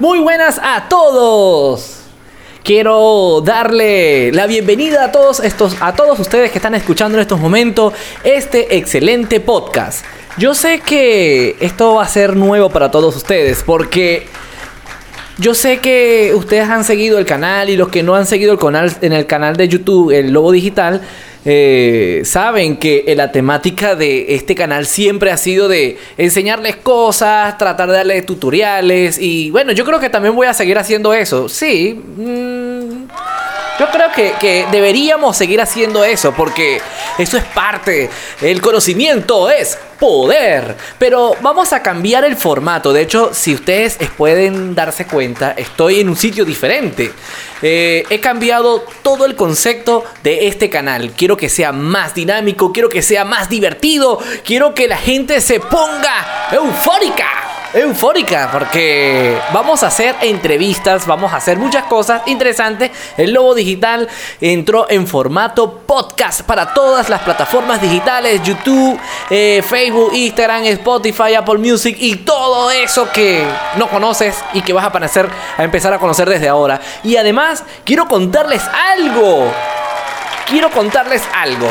[0.00, 2.02] Muy buenas a todos.
[2.62, 7.40] Quiero darle la bienvenida a todos estos a todos ustedes que están escuchando en estos
[7.40, 10.04] momentos este excelente podcast.
[10.36, 14.28] Yo sé que esto va a ser nuevo para todos ustedes porque
[15.38, 18.58] yo sé que ustedes han seguido el canal y los que no han seguido el
[18.60, 21.02] canal en el canal de YouTube, el Lobo Digital,
[21.44, 27.88] eh, saben que la temática de este canal siempre ha sido de enseñarles cosas, tratar
[27.88, 31.48] de darles tutoriales y bueno, yo creo que también voy a seguir haciendo eso.
[31.48, 31.94] Sí.
[31.94, 33.08] Mm,
[33.78, 36.80] yo creo que, deberíamos seguir haciendo eso porque
[37.16, 38.10] eso es parte.
[38.40, 40.76] El conocimiento es poder.
[40.98, 42.92] Pero vamos a cambiar el formato.
[42.92, 47.12] De hecho, si ustedes pueden darse cuenta, estoy en un sitio diferente.
[47.62, 51.12] Eh, he cambiado todo el concepto de este canal.
[51.16, 55.60] Quiero que sea más dinámico, quiero que sea más divertido, quiero que la gente se
[55.60, 62.90] ponga eufórica eufórica porque vamos a hacer entrevistas, vamos a hacer muchas cosas interesantes.
[63.16, 64.08] El Lobo Digital
[64.40, 68.98] entró en formato podcast para todas las plataformas digitales, YouTube,
[69.30, 73.44] eh, Facebook, Instagram, Spotify, Apple Music y todo eso que
[73.76, 76.80] no conoces y que vas a, aparecer, a empezar a conocer desde ahora.
[77.04, 78.62] Y además, quiero contarles
[78.96, 79.52] algo.
[80.46, 81.70] Quiero contarles algo.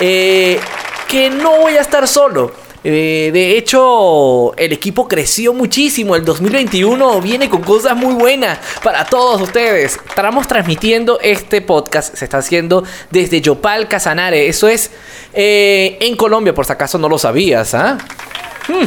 [0.00, 0.60] Eh,
[1.08, 6.14] que no voy a estar solo eh, de hecho, el equipo creció muchísimo.
[6.16, 9.98] El 2021 viene con cosas muy buenas para todos ustedes.
[10.08, 12.14] Estamos transmitiendo este podcast.
[12.14, 14.48] Se está haciendo desde Yopal, Casanare.
[14.48, 14.90] Eso es
[15.32, 17.74] eh, en Colombia, por si acaso no lo sabías.
[17.74, 17.98] ¿ah?
[18.68, 18.86] Hmm.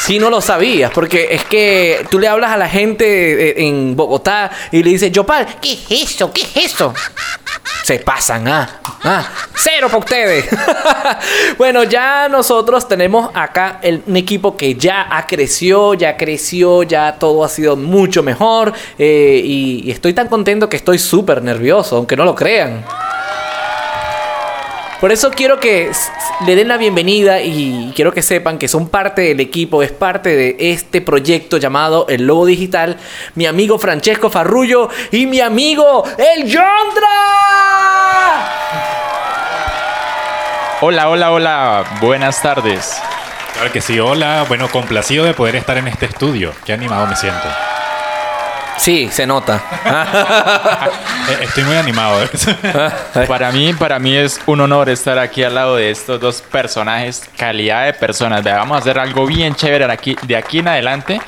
[0.00, 3.96] Si no lo sabías, porque es que tú le hablas a la gente eh, en
[3.96, 6.30] Bogotá y le dices, Yopal, ¿qué es eso?
[6.30, 6.92] ¿Qué es eso?
[7.84, 10.46] Se pasan, ah, ah, cero para ustedes.
[11.58, 17.44] bueno, ya nosotros tenemos acá un equipo que ya ha creció, ya creció, ya todo
[17.44, 18.72] ha sido mucho mejor.
[18.98, 22.86] Eh, y, estoy tan contento que estoy súper nervioso, aunque no lo crean.
[25.00, 25.90] Por eso quiero que
[26.46, 30.34] le den la bienvenida y quiero que sepan que son parte del equipo, es parte
[30.34, 32.96] de este proyecto llamado El Lobo Digital,
[33.34, 37.08] mi amigo Francesco Farrullo y mi amigo El Yondra.
[40.80, 43.00] Hola, hola, hola, buenas tardes.
[43.54, 47.16] Claro que sí, hola, bueno, complacido de poder estar en este estudio, qué animado me
[47.16, 47.48] siento.
[48.76, 49.62] Sí, se nota.
[51.26, 52.22] Eh, estoy muy animado.
[52.22, 52.28] ¿eh?
[53.28, 57.22] para mí, para mí es un honor estar aquí al lado de estos dos personajes,
[57.38, 58.44] calidad de personas.
[58.44, 61.22] vamos a hacer algo bien chévere aquí, de aquí en adelante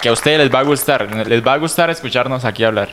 [0.00, 1.26] que a ustedes les va a gustar.
[1.26, 2.90] Les va a gustar escucharnos aquí hablar.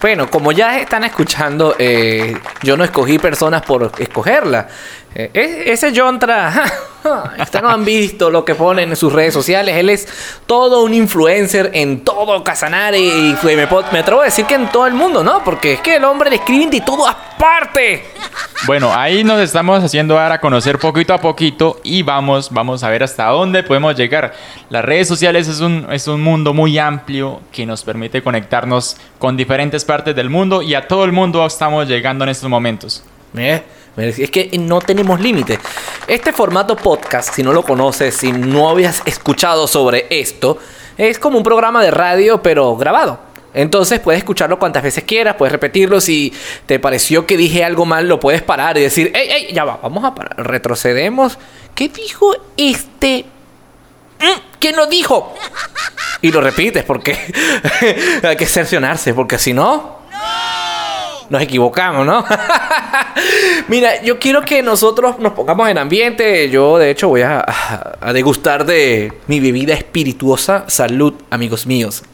[0.00, 4.68] Bueno, como ya están escuchando, eh, yo no escogí personas por escogerla.
[5.14, 6.52] Eh, ese Jontra,
[7.40, 9.76] ustedes no han visto lo que ponen en sus redes sociales.
[9.76, 10.08] Él es
[10.46, 14.86] todo un influencer en todo Casanare y me, me, atrevo a decir que en todo
[14.86, 15.42] el mundo, ¿no?
[15.44, 18.04] Porque es que el hombre le escribe de todo aparte.
[18.66, 22.88] Bueno, ahí nos estamos haciendo dar a conocer poquito a poquito y vamos, vamos a
[22.88, 24.32] ver hasta dónde podemos llegar.
[24.70, 29.36] Las redes sociales es un, es un mundo muy amplio que nos permite conectarnos con
[29.36, 33.04] diferentes partes del mundo y a todo el mundo estamos llegando en estos momentos.
[33.36, 33.62] ¿Eh?
[33.96, 35.58] Es que no tenemos límite.
[36.08, 40.58] Este formato podcast, si no lo conoces, si no habías escuchado sobre esto,
[40.98, 43.20] es como un programa de radio, pero grabado.
[43.54, 46.00] Entonces puedes escucharlo cuantas veces quieras, puedes repetirlo.
[46.00, 46.32] Si
[46.66, 49.52] te pareció que dije algo mal, lo puedes parar y decir, ¡Ey, ey!
[49.52, 50.34] Ya va, vamos a parar.
[50.44, 51.38] Retrocedemos.
[51.76, 53.24] ¿Qué dijo este?
[54.18, 55.34] Mm, ¿Qué no dijo?
[56.20, 57.16] Y lo repites porque
[58.24, 60.03] hay que cercionarse, porque si no
[61.30, 62.24] nos equivocamos, ¿no?
[63.68, 66.48] Mira, yo quiero que nosotros nos pongamos en ambiente.
[66.50, 67.44] Yo, de hecho, voy a,
[68.12, 70.64] degustar de mi bebida espirituosa.
[70.68, 72.02] Salud, amigos míos.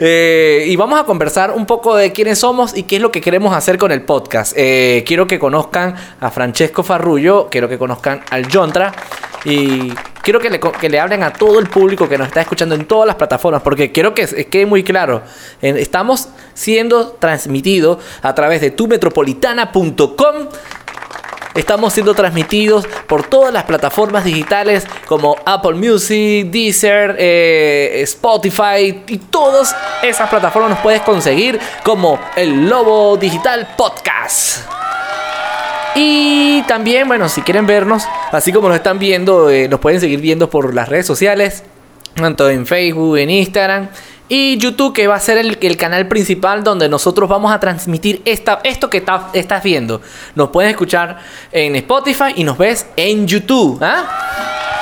[0.00, 3.20] Eh, y vamos a conversar un poco de quiénes somos y qué es lo que
[3.20, 4.52] queremos hacer con el podcast.
[4.56, 8.92] Eh, quiero que conozcan a Francesco Farrullo, quiero que conozcan al Jontra
[9.44, 9.92] y
[10.24, 12.86] quiero que le, que le, hablen a todo el público que nos está escuchando en
[12.86, 15.22] todas las plataformas, porque quiero que quede muy claro.
[15.60, 20.48] estamos siendo transmitidos a través de tumetropolitana.com.
[21.54, 29.18] Estamos siendo transmitidos por todas las plataformas digitales como Apple Music, Deezer, eh, Spotify y
[29.18, 34.83] todas esas plataformas nos puedes conseguir como el Lobo Digital Podcast.
[35.96, 40.20] Y también, bueno, si quieren vernos, así como nos están viendo, eh, nos pueden seguir
[40.20, 41.62] viendo por las redes sociales,
[42.14, 43.88] tanto en Facebook, en Instagram
[44.28, 48.60] y YouTube, que va a ser el, canal principal donde nosotros vamos a transmitir esta,
[48.64, 49.04] esto que
[49.34, 50.00] estás viendo.
[50.34, 51.18] Nos pueden escuchar
[51.52, 53.78] en Spotify y nos ves en YouTube.
[53.82, 54.73] ¿ah?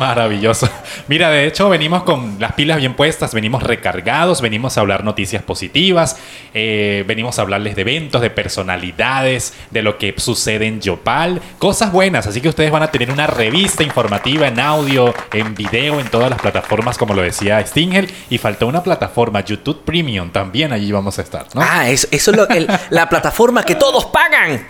[0.00, 0.66] Maravilloso.
[1.08, 5.42] Mira, de hecho venimos con las pilas bien puestas, venimos recargados, venimos a hablar noticias
[5.42, 6.16] positivas,
[6.54, 11.92] eh, venimos a hablarles de eventos, de personalidades, de lo que sucede en Yopal, cosas
[11.92, 12.26] buenas.
[12.26, 16.30] Así que ustedes van a tener una revista informativa en audio, en video, en todas
[16.30, 18.10] las plataformas, como lo decía Stingel.
[18.30, 21.60] Y falta una plataforma, YouTube Premium, también allí vamos a estar, ¿no?
[21.62, 24.66] Ah, eso, eso es lo- el- la plataforma que todos pagan.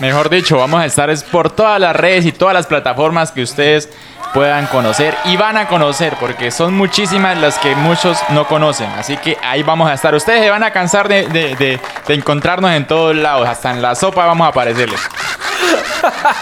[0.00, 3.42] Mejor dicho, vamos a estar es por todas las redes y todas las plataformas que
[3.42, 3.88] ustedes
[4.34, 8.90] puedan conocer y van a conocer, porque son muchísimas las que muchos no conocen.
[8.90, 10.14] Así que ahí vamos a estar.
[10.14, 14.46] Ustedes se van a cansar de, encontrarnos en todos lados, hasta en la sopa vamos
[14.46, 15.00] a aparecerles.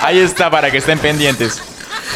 [0.03, 1.63] Ahí está para que estén pendientes.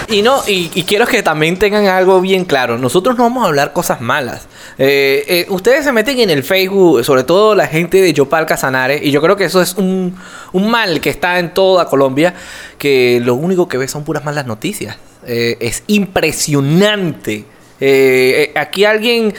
[0.09, 2.79] Y no, y, y quiero que también tengan algo bien claro.
[2.79, 4.47] Nosotros no vamos a hablar cosas malas.
[4.79, 9.01] Eh, eh, ustedes se meten en el Facebook, sobre todo la gente de Yopal Casanare,
[9.03, 10.17] y yo creo que eso es un,
[10.53, 12.35] un mal que está en toda Colombia,
[12.79, 14.97] que lo único que ve son puras malas noticias.
[15.31, 17.45] Eh, es impresionante.
[17.81, 19.35] Eh, eh, aquí alguien,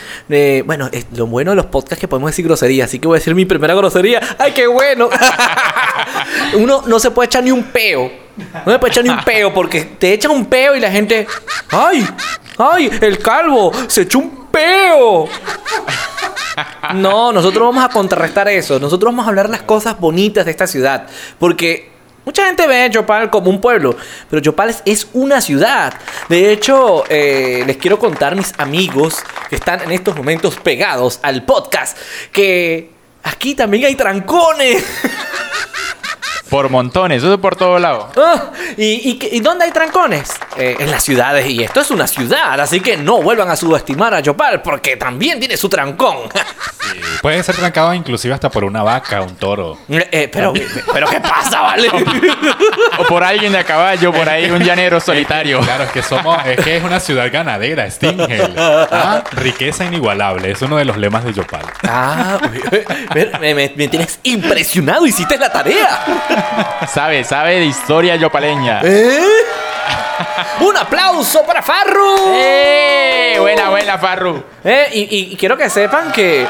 [0.64, 3.20] bueno, es lo bueno de los podcasts que podemos decir grosería, así que voy a
[3.20, 4.22] decir mi primera grosería.
[4.38, 5.10] ¡Ay, qué bueno!
[6.54, 8.12] Uno no se puede echar ni un peo.
[8.66, 11.26] No se puede echar ni un peo porque te echan un peo y la gente,
[11.72, 12.08] ¡ay!
[12.58, 12.92] ¡ay!
[13.02, 15.28] El calvo se echó un peo.
[16.94, 18.80] No, nosotros vamos a contrarrestar eso.
[18.80, 21.08] Nosotros vamos a hablar las cosas bonitas de esta ciudad.
[21.40, 21.90] Porque
[22.30, 23.98] mucha gente ve a Yopal como un pueblo,
[24.30, 25.92] pero Yopal es, una ciudad.
[26.28, 29.16] De hecho, eh, les quiero contar mis amigos
[29.50, 31.98] que están en estos momentos pegados al podcast
[32.32, 32.92] que
[33.24, 34.86] aquí también hay trancones.
[36.50, 38.06] Por montones, eso es por todos lados.
[38.18, 40.32] Ah, ¿y, y, dónde hay trancones?
[40.58, 41.48] Eh, en las ciudades.
[41.48, 45.40] Y esto es una ciudad, así que no vuelvan a subestimar a Yopal porque también
[45.40, 46.18] tiene su trancón.
[46.90, 49.78] Sí, Puede ser trancado inclusive hasta por una vaca, un toro.
[49.90, 50.54] Eh, pero,
[50.94, 51.88] pero ¿qué pasa, vale?
[52.98, 55.60] O por alguien de a caballo, por ahí un llanero solitario.
[55.60, 58.54] Claro, es que somos, es que es una ciudad ganadera, Stingel.
[58.58, 61.62] Ah, Riqueza inigualable, es uno de los lemas de Yopal.
[61.88, 62.40] ah,
[63.40, 66.39] me- me tienes impresionado, hiciste la tarea.
[66.88, 68.82] Sabe, sabe de historia yopaleña.
[68.84, 69.20] ¿Eh?
[70.62, 72.34] Un aplauso para Farru.
[72.34, 73.38] ¡Eh!
[73.40, 74.44] Buena, buena, Farru.
[74.64, 76.46] Eh, y, quiero que sepan que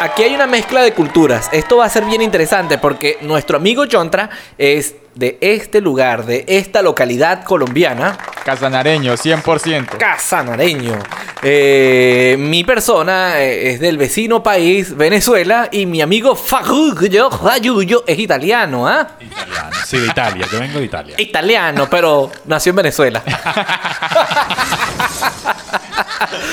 [0.00, 1.48] aquí hay una mezcla de culturas.
[1.52, 6.44] Esto va a ser bien interesante porque nuestro amigo Chontra es de este lugar, de
[6.46, 9.96] esta localidad colombiana, Casanareño, 100%.
[9.96, 10.98] casanareño.
[11.42, 18.18] Eh, mi persona eh, es del vecino país, Venezuela, y mi amigo Farruglio Rayullo es
[18.18, 19.08] italiano, ¿ah?
[19.20, 19.70] Italiano.
[19.86, 21.14] Sí, de Italia, yo vengo de Italia.
[21.18, 23.22] Italiano, pero nació en Venezuela.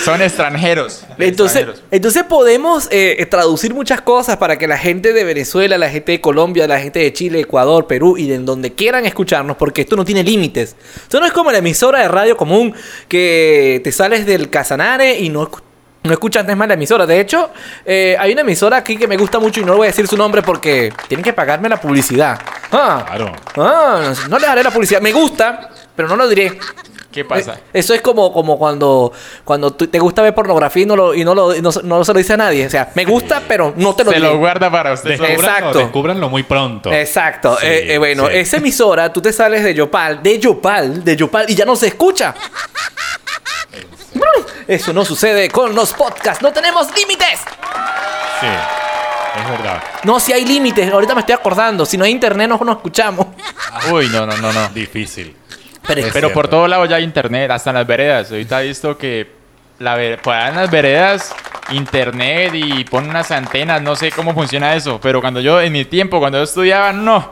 [0.03, 1.05] Son extranjeros.
[1.17, 1.83] Entonces, Extranjeros.
[1.91, 6.21] entonces podemos eh, traducir muchas cosas para que la gente de Venezuela, la gente de
[6.21, 9.95] Colombia, la gente de Chile, Ecuador, Perú y de en donde quieran escucharnos, porque esto
[9.95, 10.75] no tiene límites.
[10.95, 12.73] Esto no es como la emisora de radio común
[13.07, 15.49] que te sales del Casanare y no,
[16.03, 17.05] no escuchas antes más la emisora.
[17.05, 17.49] De hecho,
[17.85, 20.17] eh, hay una emisora aquí que me gusta mucho y no voy a decir su
[20.17, 22.39] nombre porque tienen que pagarme la publicidad.
[22.71, 23.31] Ah, Claro.
[23.57, 24.99] ah, no le daré la publicidad.
[24.99, 26.59] Me gusta, pero no lo diré.
[27.13, 27.53] ¿Qué pasa?
[27.53, 29.13] Eh, Eso es como, como cuando,
[29.45, 32.11] cuando te gusta ver pornografía y no lo, y no lo, y no, no se
[32.13, 32.65] lo dice a nadie.
[32.65, 34.29] O sea, me gusta, pero no te lo Se diré.
[34.31, 35.11] lo guarda para usted.
[35.11, 35.79] Descúbranlo, Exacto.
[35.79, 36.91] descúbranlo muy pronto.
[36.91, 37.57] Exacto.
[37.61, 38.33] Sí, Eh, eh, bueno, sí.
[38.37, 41.87] esa emisora, tú te sales de Yopal, de Yopal, de Yopal, y ya no se
[41.87, 42.33] escucha.
[44.67, 46.41] Eso no sucede con los podcasts.
[46.41, 47.39] No tenemos límites.
[48.39, 48.47] Sí,
[49.41, 49.83] es verdad.
[50.03, 50.91] No, si hay límites.
[50.91, 51.85] Ahorita me estoy acordando.
[51.85, 53.27] Si no hay internet, no nos escuchamos.
[53.91, 54.69] Uy, no, no, no, no.
[54.69, 55.35] Difícil.
[55.85, 58.31] Pero, por todos lados ya hay internet, hasta en las veredas.
[58.31, 59.27] Ahorita he visto que
[59.79, 61.33] la ver- allá en las veredas
[61.71, 65.85] internet y ponen unas antenas, no sé cómo funciona eso, pero cuando yo en mi
[65.85, 67.31] tiempo, cuando yo estudiaba, no.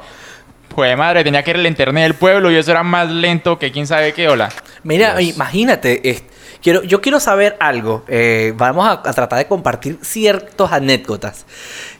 [0.73, 3.71] Pues madre, tenía que ir el internet del pueblo y eso era más lento que
[3.71, 4.49] quién sabe qué, hola.
[4.83, 5.35] Mira, Dios.
[5.35, 6.23] imagínate,
[6.63, 8.05] quiero, yo quiero saber algo.
[8.07, 11.45] eh, vamos a, a tratar de compartir ciertas anécdotas.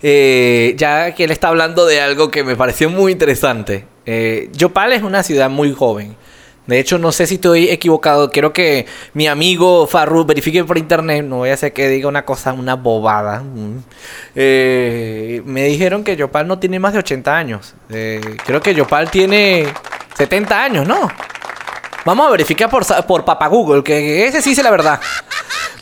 [0.02, 3.86] Eh, ya que él está hablando de algo que me pareció muy interesante.
[4.06, 6.16] Eh, Yopal es una ciudad muy joven.
[6.72, 8.32] De hecho, no sé si estoy equivocado.
[8.32, 11.26] Quiero que mi amigo Farru verifique por internet.
[11.26, 13.42] No voy a hacer que diga una cosa, una bobada.
[13.42, 13.80] Mm.
[14.36, 17.74] Eh, me dijeron que Yopal no tiene más de 80 años.
[17.90, 19.68] Eh, creo que Yopal tiene
[20.16, 21.12] 70 años, ¿no?
[22.06, 25.02] Vamos a verificar por, por Papa Google, que ese sí dice la verdad.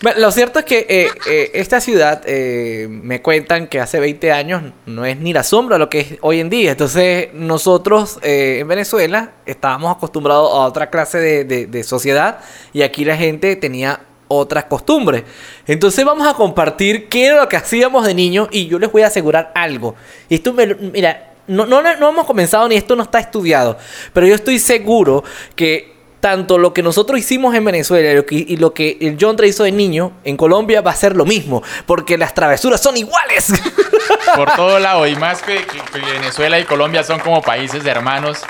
[0.01, 4.63] Lo cierto es que eh, eh, esta ciudad eh, me cuentan que hace 20 años
[4.86, 6.72] no es ni la sombra lo que es hoy en día.
[6.72, 12.39] Entonces nosotros en Venezuela estábamos acostumbrados a otra clase de, sociedad
[12.72, 15.24] y aquí la gente tenía otras costumbres.
[15.68, 19.01] Entonces vamos a compartir qué era lo que hacíamos de niños y yo les voy
[19.01, 19.96] a asegurar algo.
[20.29, 23.77] Y esto, me mira, no, no, no hemos comenzado ni esto no está estudiado,
[24.13, 25.24] pero yo estoy seguro
[25.56, 29.63] que tanto lo que nosotros hicimos en Venezuela y lo que, el John Trey hizo
[29.63, 33.53] de niño, en Colombia va a ser lo mismo, porque las travesuras son iguales.
[34.35, 35.07] Por todo lado.
[35.07, 38.41] Y más que, Venezuela y Colombia son como países hermanos.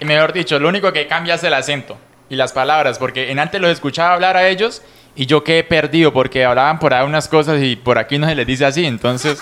[0.00, 1.96] Y mejor dicho, lo único que cambia es el acento
[2.28, 2.98] y las palabras.
[2.98, 4.82] Porque en antes los escuchaba hablar a ellos
[5.16, 8.34] y yo quedé perdido porque hablaban por ahí unas cosas y por aquí no se
[8.34, 8.86] les dice así.
[8.86, 9.38] Entonces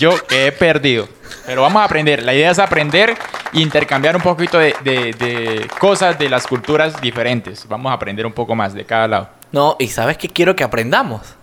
[0.00, 1.08] yo quedé perdido.
[1.46, 2.22] Pero vamos a aprender.
[2.22, 3.16] La idea es aprender
[3.62, 7.66] intercambiar un poquito de, de- de cosas de las culturas diferentes.
[7.68, 9.28] Vamos a aprender un poco más de cada lado.
[9.52, 11.34] No, y sabes que quiero que aprendamos.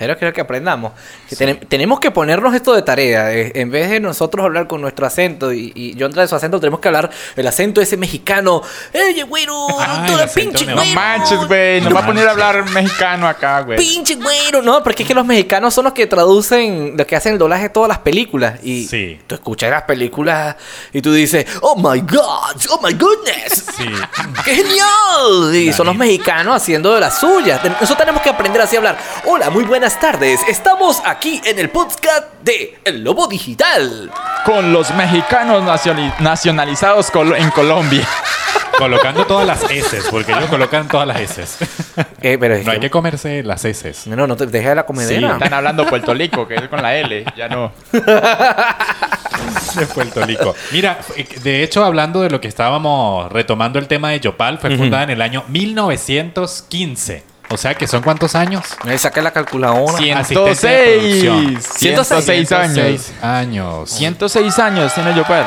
[0.00, 0.92] Pero quiero que aprendamos.
[1.28, 3.34] Que tenem- tenemos que ponernos esto de tarea.
[3.34, 6.58] eh, en vez de nosotros hablar con nuestro acento y, y John trae su acento,
[6.58, 8.62] tenemos que hablar el acento ese mexicano.
[8.94, 9.66] ¡Ey, güero!
[9.78, 10.94] Ah, ¡Todo el acento pinche neo- No güero!
[10.98, 11.80] manches, güey.
[11.82, 13.76] Nos va a poner a hablar mexicano acá, güey.
[13.76, 14.62] ¡Pinche güero!
[14.62, 17.64] No, porque es que los mexicanos son los que traducen, los que hacen el doblaje
[17.64, 18.58] de todas las películas.
[18.62, 19.20] Y Sí.
[19.26, 20.56] tú escuchas las películas
[20.94, 22.56] y tú dices, ¡Oh my God!
[22.70, 23.66] ¡Oh my goodness!
[23.76, 23.84] Sí.
[24.46, 25.54] ¡Qué genial!
[25.54, 27.62] Y son los mexicanos haciendo de las suyas.
[27.62, 28.98] Ten- Nosotros tenemos que aprender así a hablar.
[29.26, 30.40] Hola, muy buenas tardes.
[30.48, 34.10] Estamos aquí en el podcast de El Lobo Digital.
[34.44, 38.06] Con los mexicanos nacionali- nacionalizados colo- en Colombia.
[38.78, 41.64] Colocando todas las S, porque ellos colocan todas las S.
[42.22, 43.92] Eh, pero No hay que- comerse las S.
[44.06, 45.32] No, no, no te dejes de la comedera.
[45.32, 47.24] Están hablando Puerto Rico, que es con la L.
[47.36, 47.72] Ya no.
[49.74, 50.54] de Puerto Rico.
[50.72, 54.76] Mira, eh, de hecho, hablando de lo que estábamos retomando el tema de Yopal, fue
[54.76, 57.29] fundada en el año 1915.
[57.52, 58.64] O sea, que son cuántos años?
[58.84, 59.94] Me saqué la calculadora.
[60.20, 61.24] Asistente de 106.
[61.24, 61.62] producción.
[61.62, 62.74] 106 años.
[62.74, 63.90] 106 años.
[63.90, 65.46] 106 años tiene Yopal.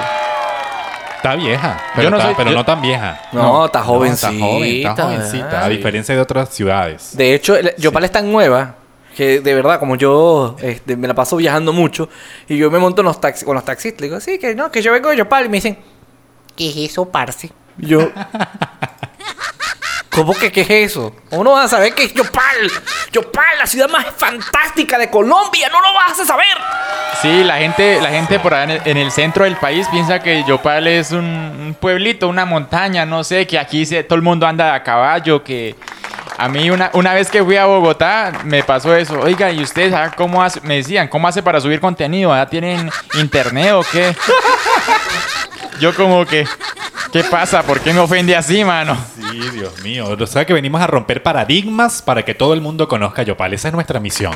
[1.16, 3.22] Está vieja, pero, Yo no está- soy- pero yo- no tan vieja.
[3.32, 4.30] No, está No, jovencita.
[4.32, 7.16] está joven, está jovencita, a diferencia de otras ciudades.
[7.16, 8.76] De hecho, el- Yopal es tan nueva
[9.16, 12.10] que de verdad, como yo este, me la paso viajando mucho
[12.50, 14.70] y yo me monto en los taxis, con los taxistas, le digo, sí, que no,
[14.70, 15.78] que yo vengo de Yopal y me dicen,
[16.58, 17.52] ¿qué es eso, parce?
[17.80, 18.12] Y yo,
[20.16, 21.14] ¿cómo que qué es eso?
[21.30, 22.72] ¿Cómo no vas a saber qué es Yopal?
[23.12, 26.46] Yopal, la ciudad más fantástica de Colombia, no lo vas a saber.
[27.22, 30.20] Sí, la gente, la gente por ahí en el, en el centro del país piensa
[30.20, 34.74] que Yopal es un, pueblito, una montaña, no sé, que aquí todo el mundo anda
[34.74, 35.76] a caballo, que
[36.38, 39.20] a mí una, una vez que fui a Bogotá me pasó eso.
[39.20, 40.62] Oiga, ¿y ustedes ah, cómo hace?
[40.62, 42.36] Me decían, ¿cómo hace para subir contenido?
[42.36, 44.16] ¿Ya tienen internet o qué?
[45.80, 46.46] Yo como que,
[47.12, 47.64] ¿qué pasa?
[47.64, 48.98] ¿Por qué me ofende así, mano?
[49.16, 50.16] Sí, Dios mío.
[50.20, 53.54] O sea que venimos a romper paradigmas para que todo el mundo conozca Yopal.
[53.54, 54.34] Esa es nuestra misión.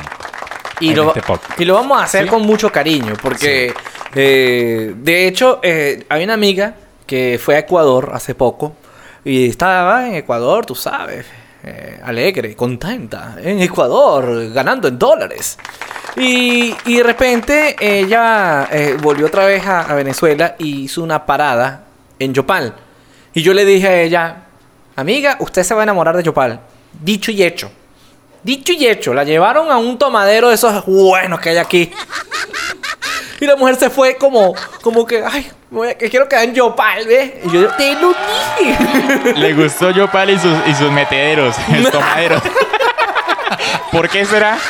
[0.80, 1.22] Y lo, este
[1.58, 2.30] y lo vamos a hacer ¿Sí?
[2.30, 3.74] con mucho cariño, porque
[4.14, 8.76] eh, de hecho eh, hay una amiga que fue a Ecuador hace poco
[9.24, 11.26] y estaba en Ecuador, tú sabes,
[11.68, 15.58] eh, alegre, contenta, en Ecuador, ganando en dólares.
[16.16, 21.84] Y, y de repente ella eh, volvió otra vez a, Venezuela y hizo una parada
[22.18, 22.74] en Yopal.
[23.34, 24.36] Y yo le dije a ella,
[24.96, 26.58] amiga, usted se va a enamorar de Yopal.
[27.02, 27.70] Dicho y hecho.
[28.42, 31.92] Dicho y hecho, la llevaron a un tomadero de esos buenos que hay aquí.
[33.40, 35.50] Y la mujer se fue como, como que, ay,
[35.98, 37.32] que quiero quedar en Yopal, ¿ves?
[37.44, 38.14] Y yo, te lo
[38.58, 39.34] dije.
[39.34, 42.40] Le gustó Yopal y sus, y sus metederos, el tomadero.
[43.92, 44.58] ¿Por qué será?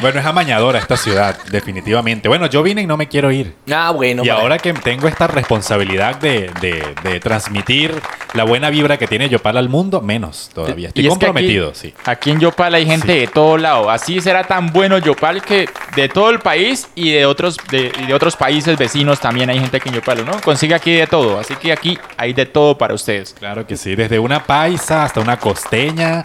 [0.00, 2.26] Bueno, es amañadora esta ciudad, definitivamente.
[2.26, 3.54] Bueno, yo vine y no me quiero ir.
[3.70, 4.24] Ah, bueno.
[4.24, 4.40] y vale.
[4.40, 7.94] ahora que tengo esta responsabilidad de, de- de transmitir
[8.32, 10.88] la buena vibra que tiene Yopal al mundo, menos todavía.
[10.88, 11.94] Estoy Y es que comprometido, aquí, sí.
[12.06, 13.18] Aquí en Yopal hay gente Sí.
[13.20, 13.90] de todo lado.
[13.90, 18.06] Así será tan bueno Yopal que de todo el país y de otros, de, y
[18.06, 20.40] de otros países vecinos también hay gente aquí en Yopal, ¿no?
[20.40, 21.38] Consigue aquí de todo.
[21.38, 23.34] Así que aquí hay de todo para ustedes.
[23.38, 23.94] Claro que sí.
[23.96, 26.24] Desde una paisa hasta una costeña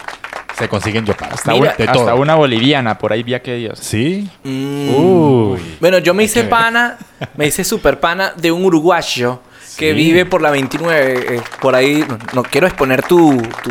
[0.56, 1.30] se consiguen Yopal.
[1.32, 3.78] Hasta, Mira, una, hasta una boliviana, por ahí vi que Dios.
[3.80, 4.28] ¿Sí?
[4.44, 4.94] Mm.
[4.94, 5.60] Uy.
[5.80, 6.96] Bueno, yo me hice pana,
[7.36, 9.40] me hice super pana de un uruguayo
[9.76, 9.96] que Sí.
[9.96, 11.36] vive por la 29.
[11.36, 13.70] eh, por ahí, no, no quiero exponer tu, tu,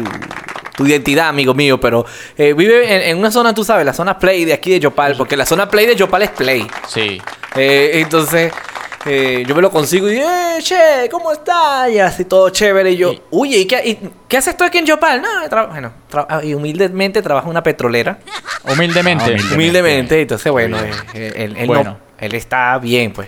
[0.75, 2.06] tu identidad, amigo mío, pero
[2.38, 5.15] eh, vive en, en una zona, tú sabes, la zona Play de aquí de Yopal,
[5.18, 6.68] porque la zona Play de Yopal es Play.
[6.88, 7.20] Sí.
[7.56, 8.51] Eh, entonces,
[9.06, 11.90] eh, yo me lo consigo y, eh, che, ¿cómo estás?
[11.92, 12.92] Y así todo chévere.
[12.92, 15.22] Y yo, Y- oye, ¿y qué, y qué haces tú aquí en Yopal?
[15.22, 18.18] No, tra- bueno, tra- ah, y humildemente trabajo en una petrolera.
[18.64, 19.24] Humildemente.
[19.24, 19.56] Ah, humilde.
[19.56, 20.78] Humildemente, entonces, bueno,
[21.14, 21.84] eh, él, él Bueno.
[21.84, 23.28] no- él está bien, pues.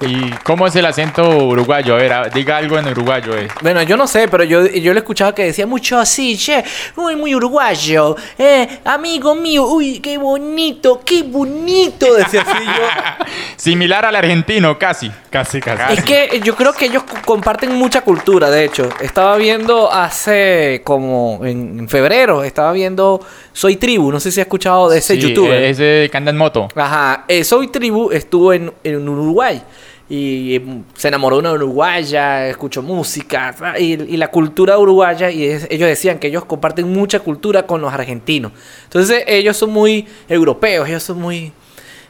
[0.00, 1.94] ¿Y, y cómo es el acento uruguayo?
[1.94, 3.36] A ver, a- diga algo en uruguayo.
[3.36, 3.48] Eh.
[3.62, 6.62] Bueno, yo no sé, pero yo, yo le escuchaba que decía mucho así, che,
[6.96, 13.24] muy, muy uruguayo, eh, amigo mío, uy, qué bonito, qué bonito, decía así yo.
[13.56, 15.10] Similar al argentino, casi.
[15.30, 15.94] Casi, casi.
[15.94, 18.88] Es que yo creo que ellos co- comparten mucha cultura, de hecho.
[19.00, 23.20] Estaba viendo hace como en, en febrero, estaba viendo
[23.52, 25.62] Soy Tribu, no sé si has escuchado de ese Sí, youtuber.
[25.62, 26.68] Ese que anda en moto.
[26.76, 29.61] Ajá, eh, Soy Tribu estuvo en, en Uruguay.
[30.14, 30.60] Y
[30.92, 36.26] se enamoró de una uruguaya, escuchó música y, la cultura uruguaya y ellos decían que
[36.26, 38.52] ellos comparten mucha cultura con los argentinos.
[38.84, 41.50] Entonces ellos son muy europeos, ellos son muy...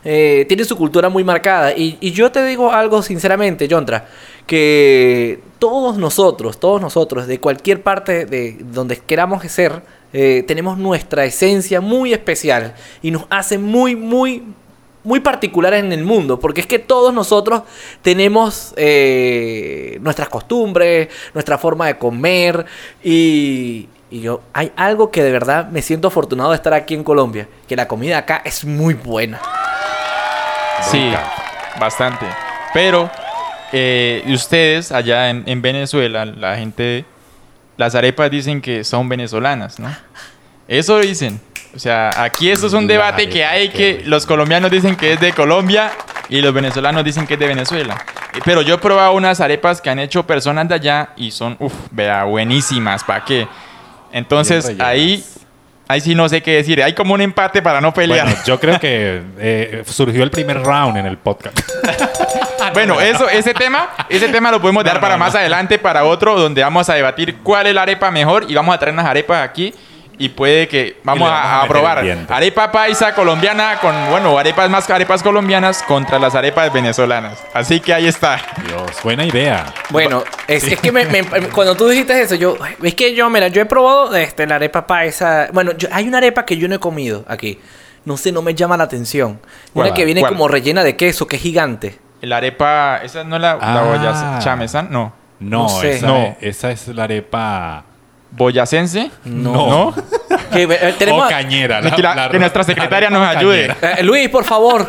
[0.04, 1.74] eh, tienen su cultura muy marcada.
[1.76, 4.08] Y, yo te digo algo sinceramente, Jontra,
[4.48, 9.80] que todos nosotros, todos nosotros, de cualquier parte de donde queramos ser,
[10.12, 14.42] eh, tenemos nuestra esencia muy especial y nos hace muy, muy,
[15.04, 17.62] muy particulares en el mundo, porque es que todos nosotros
[18.02, 22.66] tenemos eh, nuestras costumbres, nuestra forma de comer
[23.02, 27.04] y, y yo hay algo que de verdad me siento afortunado de estar aquí en
[27.04, 29.40] Colombia, que la comida acá es muy buena.
[30.90, 31.12] Sí,
[31.80, 32.26] bastante.
[32.74, 33.10] Pero
[33.72, 37.04] eh, ustedes allá en, en Venezuela, la gente,
[37.76, 39.94] las arepas dicen que son venezolanas, ¿no?
[40.68, 41.40] Eso dicen.
[41.74, 45.20] O sea, aquí esto es un debate que hay que los colombianos dicen que es
[45.20, 45.90] de Colombia
[46.28, 48.04] y los venezolanos dicen que es de Venezuela.
[48.34, 51.56] Eh, Pero yo he probado unas arepas que han hecho personas de allá y son,
[51.58, 53.48] uff, vea, buenísimas, ¿para qué?
[54.12, 55.24] Entonces ahí,
[55.88, 56.82] ahí sí no sé qué decir.
[56.82, 58.26] Hay como un empate para no pelear.
[58.26, 61.58] Bueno, yo creo que eh, surgió el primer round en el podcast.
[62.74, 66.62] Bueno, eso, ese tema, ese tema lo podemos dar para más adelante, para otro, donde
[66.62, 69.74] vamos a debatir cuál es la arepa mejor y vamos a traer unas arepas aquí
[70.18, 75.22] y puede que vamos, a, a probar arepa paisa colombiana con, bueno, arepas más arepas
[75.22, 77.42] colombianas contra las arepas venezolanas.
[77.54, 78.40] Así que ahí está.
[78.66, 79.72] Dios, buena idea.
[79.90, 83.48] Bueno, es, es que me- me- cuando tú dijiste eso, yo, es que yo, mira,
[83.48, 85.48] yo he probado este, la arepa paisa.
[85.52, 87.58] Bueno, yo- hay una arepa que yo no he comido aquí.
[88.04, 89.40] No sé, no me llama la atención.
[89.74, 89.94] Una ¿Cuál?
[89.94, 90.32] que viene ¿Cuál?
[90.32, 91.98] como rellena de queso, que es gigante.
[92.20, 93.82] La arepa, esa no es la, la Ah.
[93.84, 95.12] boya- chamezán, no.
[95.40, 95.96] No, No sé.
[95.96, 96.36] Esa, No.
[96.40, 97.84] esa es la arepa.
[98.32, 99.10] ¿Boyacense?
[99.24, 99.94] No.
[100.52, 101.80] Que, eh, tenemos o cañera.
[101.80, 103.74] la- Que la- la- que nuestra secretaria la nos ayude.
[103.80, 104.88] eh, Luis, por favor.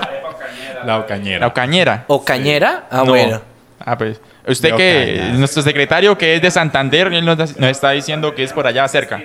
[0.85, 1.39] La ocañera.
[1.47, 2.03] La cañera.
[2.07, 2.85] ¿O cañera?
[2.89, 3.05] Ah, No.
[3.05, 3.41] bueno.
[3.85, 4.19] Ah, pues.
[4.47, 8.51] Usted que, nuestro secretario que es de Santander, él nos, nos está diciendo que es
[8.53, 9.21] por allá cerca.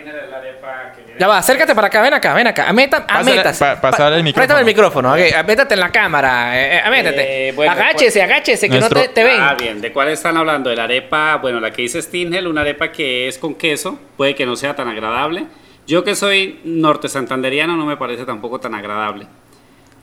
[1.19, 2.73] Ya va, acércate para acá, ven acá, ven acá.
[2.73, 3.65] Meta, Pásale- métase.
[3.65, 4.35] pa- pasale el micrófono.
[4.47, 5.47] Préstame el micrófono, ok.
[5.47, 6.57] Métate en la cámara.
[6.59, 7.49] Eh, eh, métete.
[7.49, 9.41] Eh, bueno, agáchese, agáchese, que Nuestro- no te, te ven.
[9.41, 9.81] Ah, bien.
[9.81, 10.71] ¿De cuál están hablando?
[10.71, 14.35] De la arepa, bueno, la que dice Stingel, una arepa que es con queso, puede
[14.35, 15.47] que no sea tan agradable.
[15.87, 19.27] Yo que soy norte santanderiano no me parece tampoco tan agradable.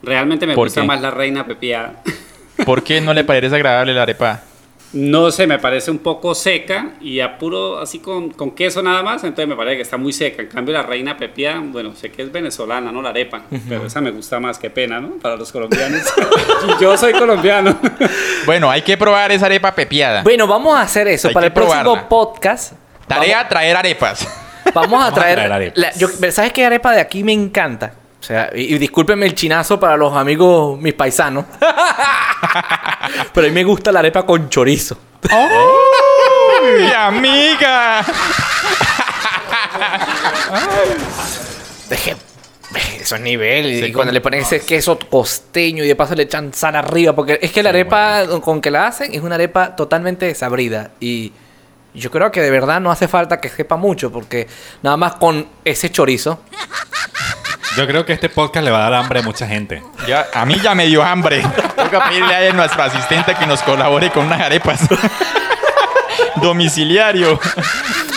[0.04, 0.88] Realmente me ¿Por gusta qué?
[0.88, 1.94] más la reina pepiada.
[2.66, 4.42] ¿Por qué no le parece agradable la arepa?
[4.94, 9.04] No sé, me parece un poco seca y a puro así con, con queso nada
[9.04, 10.42] más, entonces me parece que está muy seca.
[10.42, 13.02] En cambio la reina pepiada, bueno, sé que es venezolana, ¿no?
[13.02, 15.10] La arepa, pero esa me gusta más, qué pena, ¿no?
[15.22, 16.02] Para los colombianos.
[16.80, 17.78] Yo soy colombiano.
[18.46, 20.22] Bueno, hay que probar esa arepa pepiada.
[20.22, 21.30] Bueno, vamos a hacer eso.
[21.30, 22.08] Hay Para el próximo probarla.
[22.10, 22.74] podcast.
[23.08, 24.28] Tarea, traer arepas.
[24.66, 25.36] Vamos, vamos a Vamos a traer.
[25.38, 25.78] traer arepas.
[25.80, 27.94] la- yo- ¿Sabes qué arepa de aquí me encanta?
[28.26, 31.46] O sea, y, y discúlpenme el chinazo para los amigos, mis paisanos.
[33.34, 34.98] Pero a mí me gusta la arepa con chorizo.
[35.32, 38.04] ¡Uy, amiga!
[41.90, 42.16] Deje.
[43.00, 43.68] Eso es nivel.
[43.68, 46.76] Y Sí, cuando con- le ponen ese queso costeño y de paso le echan sal
[46.76, 47.14] arriba.
[47.14, 50.90] Porque es que la arepa con que la hacen es una arepa totalmente desabrida.
[51.00, 51.32] Y
[51.94, 54.12] yo creo que de verdad no hace falta que sepa mucho.
[54.12, 54.48] Porque
[54.82, 56.40] nada más con ese chorizo.
[57.76, 59.84] Yo creo que este podcast le va a dar hambre a mucha gente.
[60.08, 61.44] Ya, a mí ya me dio hambre.
[61.76, 64.82] Tengo que pedirle a nuestro asistente que nos colabore con unas arepas.
[66.42, 67.40] Domiciliario.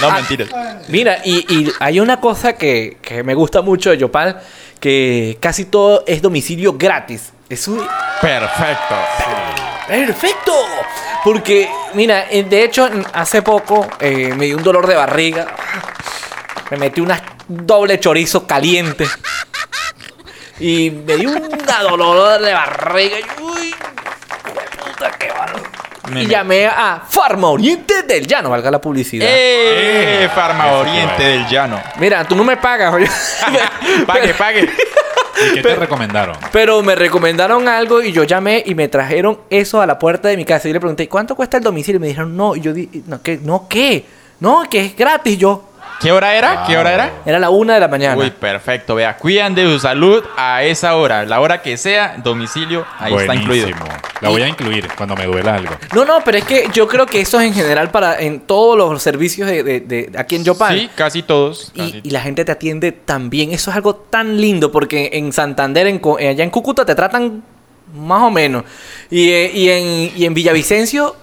[0.01, 0.49] No, mentiras.
[0.89, 4.41] Mira, y, y hay una cosa que, que me gusta mucho de Yopal.
[4.79, 7.33] Que casi todo es domicilio gratis.
[7.49, 7.85] Es un...
[8.21, 8.95] Perfecto.
[9.89, 10.53] ¡Perfecto!
[11.25, 15.47] Porque, mira, eh, de hecho, hace poco eh, me dio un dolor de barriga.
[16.71, 19.07] Me metí una doble chorizo caliente.
[20.61, 21.49] Y me dio un
[21.89, 23.17] dolor de barriga.
[23.19, 23.75] Y, Uy,
[24.85, 25.29] puta, qué.
[26.11, 29.27] Me- Y llamé a Farma Oriente del Llano, valga la publicidad.
[29.31, 30.29] ¡Eh!
[30.35, 31.81] Farma Eso Oriente del Llano.
[31.99, 33.09] Mira, tú no me pagas, oye.
[34.07, 34.69] Pague, pague.
[35.51, 36.37] ¿Y qué te recomendaron?
[36.51, 40.37] Pero me recomendaron algo y yo llamé y me trajeron eso a la puerta de
[40.37, 40.69] mi casa.
[40.69, 41.99] Y le pregunté, ¿cuánto cuesta el domicilio?
[41.99, 42.57] Y me dijeron, no.
[42.57, 43.39] Y yo dije, no, ¿qué?
[43.43, 44.05] No, ¿qué?
[44.41, 45.35] No, que es gratis.
[45.35, 45.68] Y Yo,
[46.01, 46.65] ¿Qué hora era?
[46.67, 47.13] ¿Qué hora era?
[47.27, 48.17] era la una de la mañana.
[48.17, 48.95] Uy, perfecto.
[48.95, 51.25] Vea, cuidan de su salud a esa hora.
[51.25, 53.67] La hora que sea, domicilio, ahí está incluido.
[53.69, 53.99] Buenísimo.
[54.21, 55.75] La voy a incluir cuando me duela algo.
[55.95, 58.77] No, no, pero es que yo creo que eso es en general para en todos
[58.77, 60.79] los servicios de, de- de- aquí en Yopal.
[60.79, 61.73] Sí, casi todos.
[61.75, 63.53] Y, casi y la gente te atiende tan bien.
[63.53, 66.95] Eso es algo tan lindo porque en Santander, en, Co- eh, allá en Cúcuta, te
[66.95, 67.43] tratan
[67.95, 68.65] más o menos.
[69.11, 71.15] Y, eh, y en, y en Villavicencio,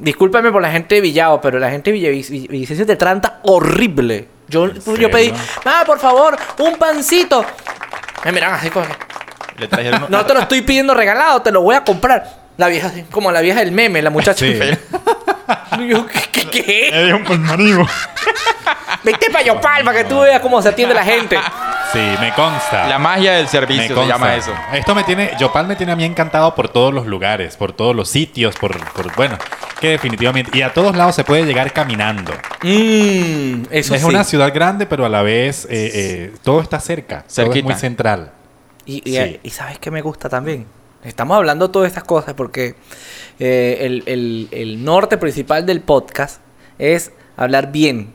[0.00, 4.28] discúlpame por la gente de Villao, pero la gente de Villavic- Villavicencio te trata horrible.
[4.48, 5.32] Yo, ¿En yo pedí,
[5.64, 7.44] ah, por favor, un pancito.
[8.24, 8.94] Me miran así como, que,
[9.60, 10.06] Le trajeron...
[10.08, 12.38] no te lo estoy pidiendo regalado, te lo voy a comprar.
[12.56, 14.44] La vieja, como la vieja del meme, la muchacha.
[14.44, 14.58] Sí.
[15.88, 16.44] Yo, ¿qué?
[16.50, 17.86] qué, dio un palmarigo.
[19.04, 21.38] Vete para Yopal para que tú veas cómo se atiende la gente.
[21.92, 22.86] Sí, me consta.
[22.88, 24.52] La magia del servicio se llama eso.
[24.72, 27.94] Esto me tiene, Yopal me tiene a mí encantado por todos los lugares, por todos
[27.96, 29.38] los sitios, por, por bueno,
[29.80, 30.56] que definitivamente.
[30.56, 32.32] Y a todos lados se puede llegar caminando.
[32.62, 34.06] Mmm, eso es sí.
[34.06, 37.20] una ciudad grande, pero a la vez eh, eh, todo está cerca.
[37.20, 37.64] Todo es Cerquita.
[37.64, 38.32] muy central.
[38.84, 39.40] Y, y- Sí.
[39.42, 40.66] y sabes qué me gusta también.
[41.04, 42.74] Estamos hablando todas estas cosas porque
[43.38, 46.40] eh, el, el- el norte principal del podcast
[46.78, 48.12] es hablar bien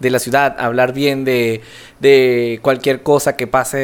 [0.00, 1.60] de la ciudad, hablar bien de,
[2.00, 3.78] de cualquier cosa que pase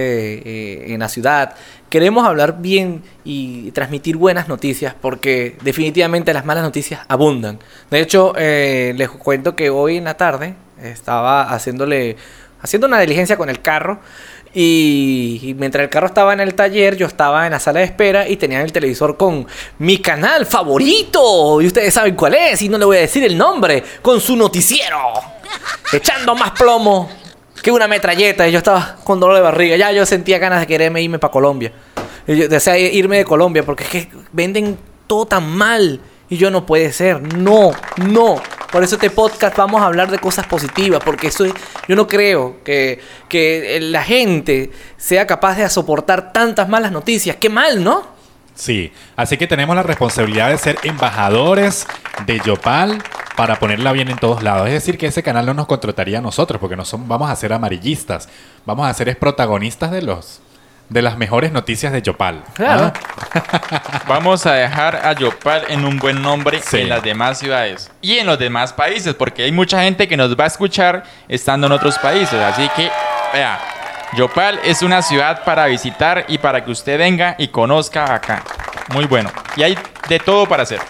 [0.45, 1.55] eh, en la ciudad.
[1.89, 7.61] Queremos hablar bien y transmitir buenas noticias porque definitivamente las malas noticias abundan.
[7.91, 12.17] De hecho, eh, les cuento que hoy en la tarde estaba haciéndole
[12.63, 14.01] haciendo una diligencia con el carro
[14.53, 17.87] y, y mientras el carro estaba en el taller, yo estaba en la sala de
[17.87, 19.47] espera y tenía el televisor con
[19.79, 21.61] mi canal favorito.
[21.63, 24.37] Y ustedes saben cuál es, y no le voy a decir el nombre, con su
[24.37, 24.99] noticiero.
[25.93, 27.11] Echando más plomo
[27.63, 28.49] que una metralleta.
[28.49, 29.77] Y yo estaba con dolor de barriga.
[29.77, 31.73] Ya yo sentía ganas de quererme irme para Colombia.
[32.27, 36.01] Y yo desea irme de Colombia porque es que venden todo tan mal.
[36.29, 37.21] Y yo no puede ser.
[37.35, 38.41] No, no.
[38.71, 41.03] Por eso este podcast vamos a hablar de cosas positivas.
[41.05, 41.53] Porque eso es-
[41.89, 47.37] yo no creo que, que la gente sea capaz de soportar tantas malas noticias.
[47.37, 48.07] Qué mal, ¿no?
[48.55, 51.87] Sí, así que tenemos la responsabilidad de ser embajadores
[52.27, 53.03] de Yopal
[53.37, 54.67] para ponerla bien en todos lados.
[54.67, 57.37] Es decir, que ese canal no nos contrataría a nosotros porque no son, vamos a
[57.37, 58.29] ser amarillistas.
[58.67, 60.41] Vamos a ser protagonistas de los
[60.91, 62.43] de las mejores noticias de Yopal.
[62.55, 62.93] Claro.
[62.95, 64.03] ¿Ah?
[64.09, 66.81] Vamos a dejar a Yopal en un buen nombre Sí.
[66.81, 70.39] en las demás ciudades y en los demás países, porque hay mucha gente que nos
[70.39, 72.35] va a escuchar estando en otros países.
[72.35, 72.91] Así que,
[73.33, 73.59] vea,
[74.17, 78.43] Yopal es una ciudad para visitar y para que usted venga y conozca acá.
[78.93, 79.31] Muy bueno.
[79.57, 80.81] Y hay de todo para hacer.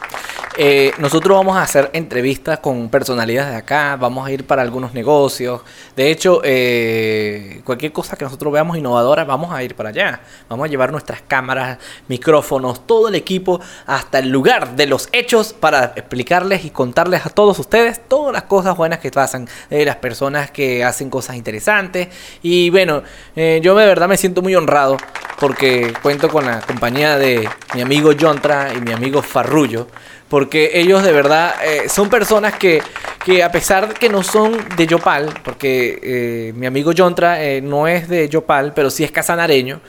[0.57, 4.93] Eh, nosotros vamos a hacer entrevistas con personalidades de acá, vamos a ir para algunos
[4.93, 5.63] negocios.
[5.95, 10.21] De hecho, eh, cualquier cosa que nosotros veamos innovadora, vamos a ir para allá.
[10.49, 15.53] Vamos a llevar nuestras cámaras, micrófonos, todo el equipo hasta el lugar de los hechos
[15.53, 19.97] para explicarles y contarles a todos ustedes todas las cosas buenas que pasan, de las
[19.97, 22.09] personas que hacen cosas interesantes.
[22.43, 23.03] Y bueno,
[23.37, 24.97] eh, yo de verdad me siento muy honrado
[25.39, 29.87] porque cuento con la compañía de mi amigo Jontra y mi amigo Farrullo.
[30.31, 32.81] Porque ellos de verdad eh, son personas que,
[33.25, 37.61] que a pesar de que no son de Yopal, porque eh, mi amigo Jontra eh,
[37.61, 39.81] no es de Yopal, pero sí es casanareño,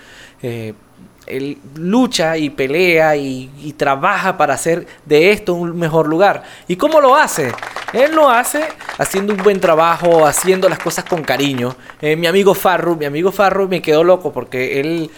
[0.41, 6.41] él lucha y pelea y, trabaja para hacer de esto un mejor lugar.
[6.67, 7.51] ¿Y cómo lo hace?
[7.93, 8.63] Él lo hace
[8.97, 11.75] haciendo un buen trabajo, haciendo las cosas con cariño.
[12.01, 15.11] Mi amigo Farru, mi amigo Farru me quedó loco porque él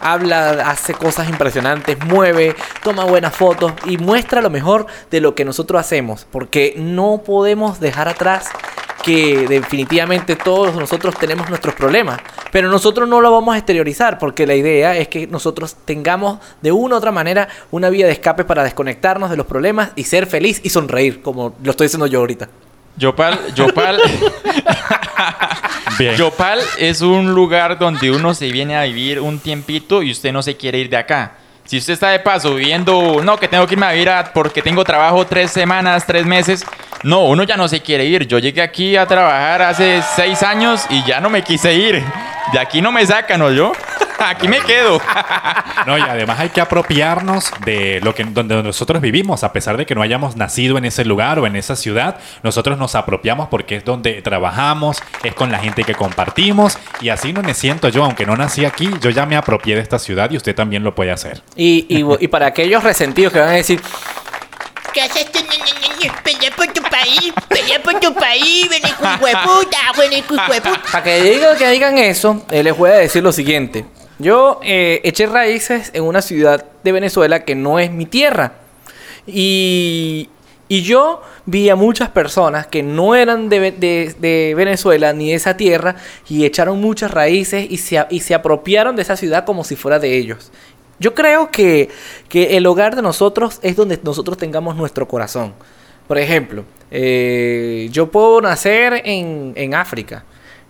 [0.00, 5.44] habla, hace cosas impresionantes, mueve, toma buenas fotos y muestra lo mejor de lo que
[5.44, 6.26] nosotros hacemos.
[6.30, 8.48] Porque no podemos dejar atrás
[9.02, 14.46] que definitivamente todos nosotros tenemos nuestros problemas, pero nosotros no lo vamos a exteriorizar porque
[14.46, 18.44] la idea es que nosotros tengamos de una u otra manera una vía de escape
[18.44, 22.20] para desconectarnos de los problemas y ser feliz y sonreír, como lo estoy diciendo yo
[22.20, 22.48] ahorita.
[22.98, 24.00] Yopal, Yopal,
[25.98, 26.16] Bien.
[26.16, 30.42] Yopal es un lugar donde uno se viene a vivir un tiempito y usted no
[30.42, 31.32] se quiere ir de acá.
[31.64, 34.62] Si usted está de paso viviendo, no, que tengo que irme a vivir a- porque
[34.62, 36.64] tengo trabajo tres semanas, tres meses,
[37.02, 38.26] no, uno ya no se quiere ir.
[38.26, 42.02] Yo llegué aquí a trabajar hace seis años y ya no me quise ir.
[42.52, 43.72] De aquí no me sacan, ¿o yo?
[44.26, 45.00] Aquí me quedo.
[45.86, 49.86] No, y además hay que apropiarnos de lo que donde nosotros vivimos, a pesar de
[49.86, 53.76] que no hayamos nacido en ese lugar o en esa ciudad, nosotros nos apropiamos porque
[53.76, 58.04] es donde trabajamos, es con la gente que compartimos y así no me siento yo,
[58.04, 60.94] aunque no nací aquí, yo ya me apropié de esta ciudad y usted también lo
[60.94, 61.40] puede hacer.
[61.56, 63.80] Y, y, y para aquellos resentidos que van a decir,
[64.92, 65.38] ¿Qué haces tú?
[66.22, 70.82] Pelea por tu país, pelea por tu país, ven con hueputa, ven con hueputa.
[70.90, 73.84] Para que digan que digan eso, les voy a decir lo siguiente.
[74.18, 78.52] Yo eh, eché raíces en una ciudad de Venezuela que no es mi tierra.
[79.26, 80.28] Y,
[80.68, 85.56] y yo vi a muchas personas que no eran de, de- Venezuela ni de esa
[85.56, 85.96] tierra
[86.28, 89.98] y echaron muchas raíces y se, y se apropiaron de esa ciudad como si fuera
[89.98, 90.50] de ellos.
[90.98, 91.90] Yo creo que,
[92.28, 95.52] que el hogar de nosotros es donde nosotros tengamos nuestro corazón.
[96.08, 100.24] Por ejemplo, eh, yo puedo nacer en, en África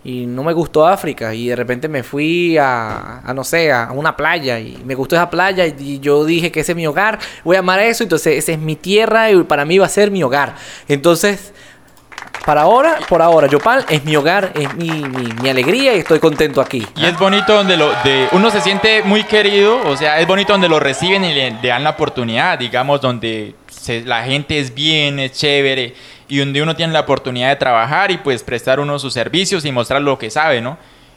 [0.08, 3.90] y no me gustó África y de repente me fui a, a, no sé, a
[3.92, 6.86] una playa y me gustó esa playa y, y yo dije que ese es mi
[6.86, 9.88] hogar, voy a amar eso, entonces esa es mi tierra y para mí va a
[9.90, 10.54] ser mi hogar.
[10.88, 11.52] Entonces,
[12.46, 16.18] para ahora, por ahora, Yopal es mi hogar, es mi, mi- mi alegría y estoy
[16.18, 16.86] contento aquí.
[16.96, 20.52] Y es bonito donde lo, de, uno se siente muy querido, o sea, es bonito
[20.54, 23.54] donde lo reciben y le, le dan la oportunidad, digamos, donde
[23.88, 25.94] se- la gente es bien, es chévere,
[26.28, 29.72] y donde uno tiene la oportunidad de trabajar y pues prestar uno sus servicios y
[29.72, 30.76] mostrar lo que sabe, ¿no?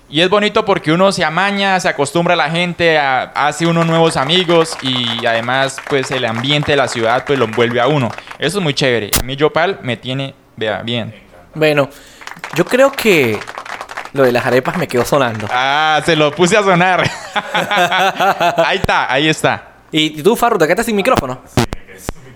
[0.10, 3.86] Y es bonito porque uno se amaña, se acostumbra a la gente, a- hace unos
[3.86, 8.10] nuevos amigos y además pues el ambiente de la ciudad pues lo envuelve a uno.
[8.40, 9.12] Eso es muy chévere.
[9.20, 11.14] A mí Yopal me tiene, vea, bien.
[11.54, 11.90] Bueno,
[12.56, 13.38] yo creo que
[14.14, 15.48] lo de las arepas me quedó sonando.
[15.52, 17.04] Ah, se lo puse a sonar.
[18.66, 19.68] ahí está, ahí está.
[19.94, 21.42] ¿Y tú, Farru, te quedaste sin micrófono?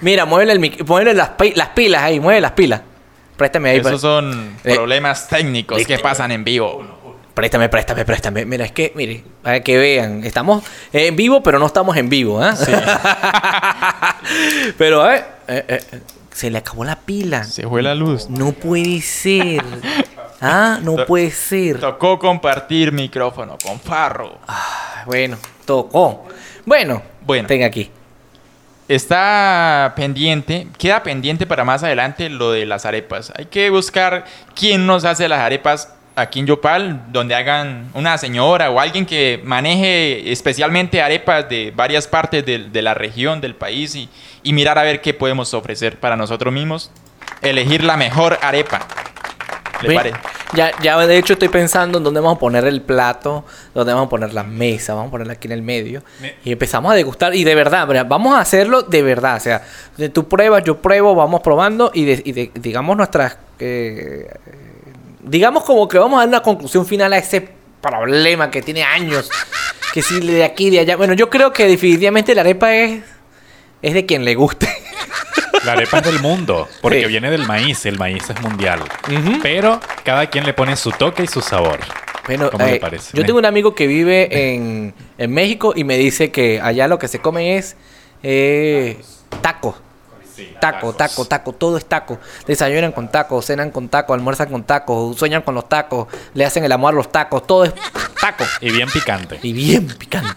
[0.06, 2.82] Mira, muévele, el mic- muévele las, pi- las pilas ahí, mueve las pilas.
[3.36, 3.80] Préstame ahí.
[3.80, 6.86] Esos son Eh, problemas técnicos que pasan en vivo.
[7.34, 8.46] Préstame, préstame, préstame.
[8.46, 10.63] Mira, es que, mire, para que vean, estamos
[10.94, 12.56] en vivo, pero no estamos en vivo, ¿ah?
[14.78, 16.00] pero, a ver, eh, eh, eh,
[16.32, 17.44] se le acabó la pila.
[17.44, 18.30] Se fue la luz.
[18.30, 19.63] No puede ser.
[20.39, 21.80] Ah, no puede ser.
[21.80, 24.38] Tocó compartir micrófono con Farro.
[24.48, 26.26] Ah, Bueno, tocó.
[26.65, 27.48] Bueno, Bueno.
[27.48, 27.89] tenga aquí.
[28.88, 33.34] Está pendiente, queda pendiente para más adelante lo de las arepas.
[33.36, 38.69] Hay que buscar quién nos hace las arepas aquí en Yopal, donde hagan una señora
[38.69, 43.95] o alguien que maneje especialmente arepas de varias partes de, la región, del país
[44.43, 46.91] y mirar a ver qué podemos ofrecer para nosotros mismos.
[47.41, 48.88] Elegir la mejor arepa.
[49.82, 50.18] ¿Le parece?
[50.56, 54.08] Ya, ya de hecho estoy pensando en dónde vamos a poner el plato, dónde vamos
[54.08, 56.02] a poner la mesa, vamos a ponerla aquí en el medio.
[56.22, 57.36] Me- Y empezamos a degustar.
[57.36, 59.38] Y de verdad, mira, vamos a hacerlo de verdad.
[59.38, 59.62] O sea,
[60.14, 63.38] tú pruebas, yo pruebo, vamos probando y, de- y de- digamos nuestras...
[63.60, 64.28] eh,
[65.22, 67.48] digamos como que vamos a dar una conclusión final a ese
[67.82, 69.30] problema que tiene años.
[69.94, 70.98] Que si de aquí, de allá...
[70.98, 73.02] Bueno, yo creo que definitivamente la arepa es...
[73.82, 74.68] Es de quien le guste.
[75.65, 77.08] La arepa es del mundo, porque Sí.
[77.08, 78.80] viene del maíz, el maíz es mundial.
[79.41, 81.80] Pero cada quien le pone su toque y su sabor.
[82.28, 83.15] Bueno, ¿Cómo le eh, parece?
[83.17, 86.97] yo tengo un amigo que vive en, en México y me dice que allá lo
[86.99, 87.75] que se come es
[88.23, 88.97] eh,
[90.36, 90.60] taco.
[90.60, 90.98] Taco, tacos.
[90.98, 92.17] taco, taco, todo es taco.
[92.45, 96.63] Desayunan con tacos, cenan con tacos, almuerzan con tacos, sueñan con los tacos, le hacen
[96.63, 97.74] el amor a los tacos, todo es
[98.19, 98.43] taco.
[98.62, 99.39] Y bien picante.
[99.41, 100.32] Y bien picante.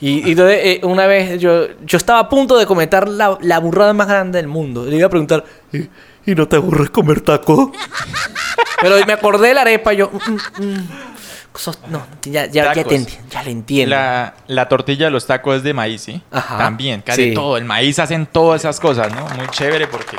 [0.00, 3.58] Y, y entonces, eh, una vez yo, yo estaba a punto de comentar la, la
[3.58, 4.86] burrada más grande del mundo.
[4.86, 5.88] Le iba a preguntar, ¿y,
[6.24, 7.72] y no te aburres comer taco?
[8.80, 10.10] Pero me acordé de la arepa y yo...
[10.10, 11.09] mm, mm,
[11.54, 13.94] sos- no, ya, ya, ya, te ya le entiendo.
[13.96, 16.22] La, la tortilla de los tacos es de maíz, ¿sí?
[16.30, 16.58] Ajá.
[16.58, 17.34] También, casi Sí.
[17.34, 17.56] todo.
[17.56, 19.24] El maíz hacen todas esas cosas, ¿no?
[19.36, 20.16] Muy chévere porque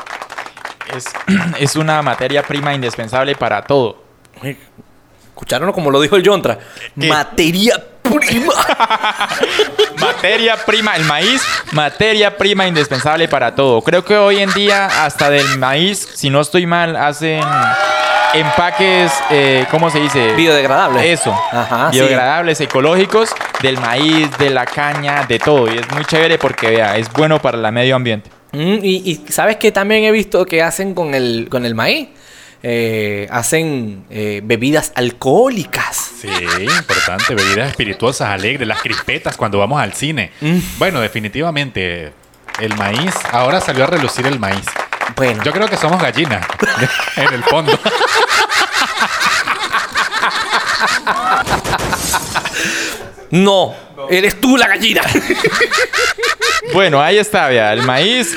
[0.96, 1.06] es,
[1.60, 4.04] es una materia prima indispensable para todo.
[5.30, 6.60] ¿Escucharon como lo dijo el Yontra?
[7.00, 7.08] ¿Qué?
[7.08, 7.82] Materia
[8.20, 8.54] prima.
[10.00, 13.82] Materia prima, el maíz, materia prima indispensable para todo.
[13.82, 17.42] Creo que hoy en día, hasta del maíz, si no estoy mal, hacen
[18.34, 20.34] empaques, eh, ¿cómo se dice?
[20.34, 21.12] Biodegradable.
[21.12, 21.98] Eso, Ajá, sí.
[21.98, 23.30] biodegradables, ecológicos,
[23.62, 25.72] del maíz, de la caña, de todo.
[25.72, 28.30] Y es muy chévere porque, vea, es bueno para el medio ambiente.
[28.54, 32.10] Mm, y, y sabes que también he visto que hacen con el, con el maíz.
[32.64, 36.12] Eh, hacen eh, bebidas alcohólicas.
[36.22, 37.34] Sí, importante.
[37.34, 40.32] Bebidas espirituosas, alegres, las crispetas cuando vamos al cine.
[40.42, 40.60] Mm.
[40.78, 42.14] Bueno, definitivamente,
[42.60, 43.16] el maíz.
[43.32, 44.66] Ahora salió a relucir el maíz.
[45.16, 46.46] Bueno, Yo creo que somos gallinas
[47.16, 47.78] en el fondo.
[53.32, 53.76] no,
[54.10, 55.02] eres tú la gallina.
[56.74, 58.36] Bueno, ahí está, vea, el maíz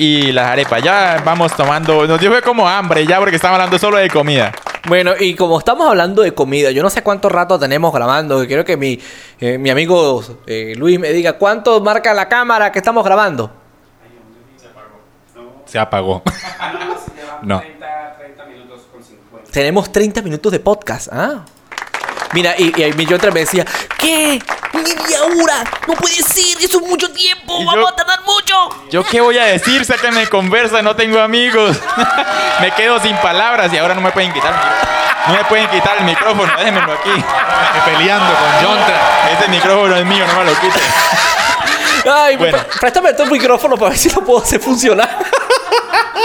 [0.00, 0.82] y las arepas.
[0.82, 4.50] Ya vamos tomando, nos dio fue como hambre ya porque estamos hablando solo de comida.
[4.88, 8.46] Bueno, y como estamos hablando de comida, yo no sé cuánto rato tenemos grabando.
[8.46, 8.98] Quiero que mi,
[9.38, 13.50] eh, mi amigo eh, Luis me diga cuánto marca la cámara que estamos grabando.
[15.66, 16.22] Se apagó.
[17.42, 17.58] No.
[17.58, 19.50] 30, 30 minutos con 50.
[19.50, 21.46] Tenemos 30 minutos de podcast, ¿ah?
[22.32, 23.64] Mira, y, y mi otra me decía,
[23.98, 24.40] ¿Qué?
[24.72, 25.64] ¡Media hora!
[25.88, 26.56] ¡No puede ser!
[26.62, 27.58] ¡Eso es mucho tiempo!
[27.60, 28.54] Y ¡Vamos yo- a tardar mucho!
[28.90, 29.84] ¿Yo qué voy a decir?
[29.84, 31.76] Sáquenme conversa, no tengo amigos.
[32.60, 34.54] me quedo sin palabras y ahora no me pueden quitar.
[35.26, 37.10] No me pueden quitar el micrófono, déjenmelo aquí.
[37.84, 39.28] Peleando con Jontra.
[39.38, 40.82] Ese micrófono es mío, no me lo quiten.
[42.14, 42.58] ay, Bueno.
[42.58, 45.18] pré- préstame tu micrófono para ver si lo puedo hacer funcionar.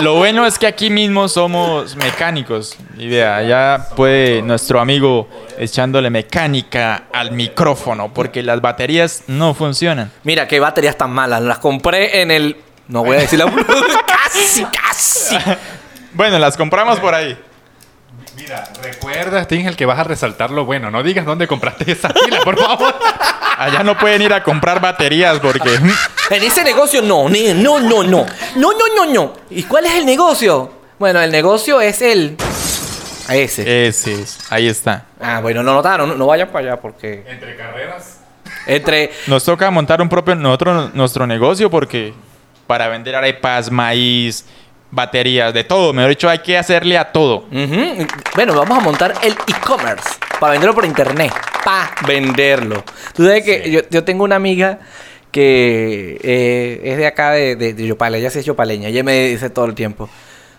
[0.01, 2.75] Lo bueno es que aquí mismo somos mecánicos.
[2.97, 10.12] Y vea, ya puede nuestro amigo echándole mecánica al micrófono porque las baterías no funcionan.
[10.23, 11.41] Mira, qué baterías tan malas.
[11.41, 12.58] Las compré en el...
[12.88, 13.45] No voy a decir la...
[14.06, 15.38] casi, casi.
[16.13, 17.38] Bueno, las compramos por ahí.
[18.36, 20.91] Mira, recuerda, Stingel, que vas a resaltar lo bueno.
[20.91, 22.93] No digas dónde compraste esa pila, por favor.
[23.58, 25.69] Allá no pueden ir a comprar baterías porque
[26.30, 28.26] En ese negocio no, no, no, no.
[28.56, 29.34] No, no, no, no.
[29.50, 30.71] ¿Y cuál es el negocio?
[31.00, 32.36] Bueno, el negocio es el...
[33.30, 33.88] Ese.
[33.88, 34.52] Ese es.
[34.52, 35.06] Ahí está.
[35.19, 36.10] Ah, bueno, no notaron.
[36.10, 37.24] No, no vayan para allá porque...
[37.28, 38.19] Entre carreras.
[38.67, 39.12] Entre...
[39.28, 42.13] Nos toca montar un propio nosotros, nuestro negocio porque
[42.67, 44.45] para vender arepas, maíz,
[44.91, 45.93] baterías, de todo.
[45.93, 47.45] Mejor dicho, hay que hacerle a todo.
[48.36, 51.34] Bueno, vamos a montar el e-commerce para venderlo por internet.
[51.63, 52.84] Para venderlo.
[53.13, 53.71] Tú sabes que Sí.
[53.71, 54.80] yo, yo tengo una amiga
[55.32, 58.15] que eh, es de acá de, de, de Yopal.
[58.15, 58.88] Ella sí es yopaleña.
[58.89, 60.10] Ella me dice todo el tiempo.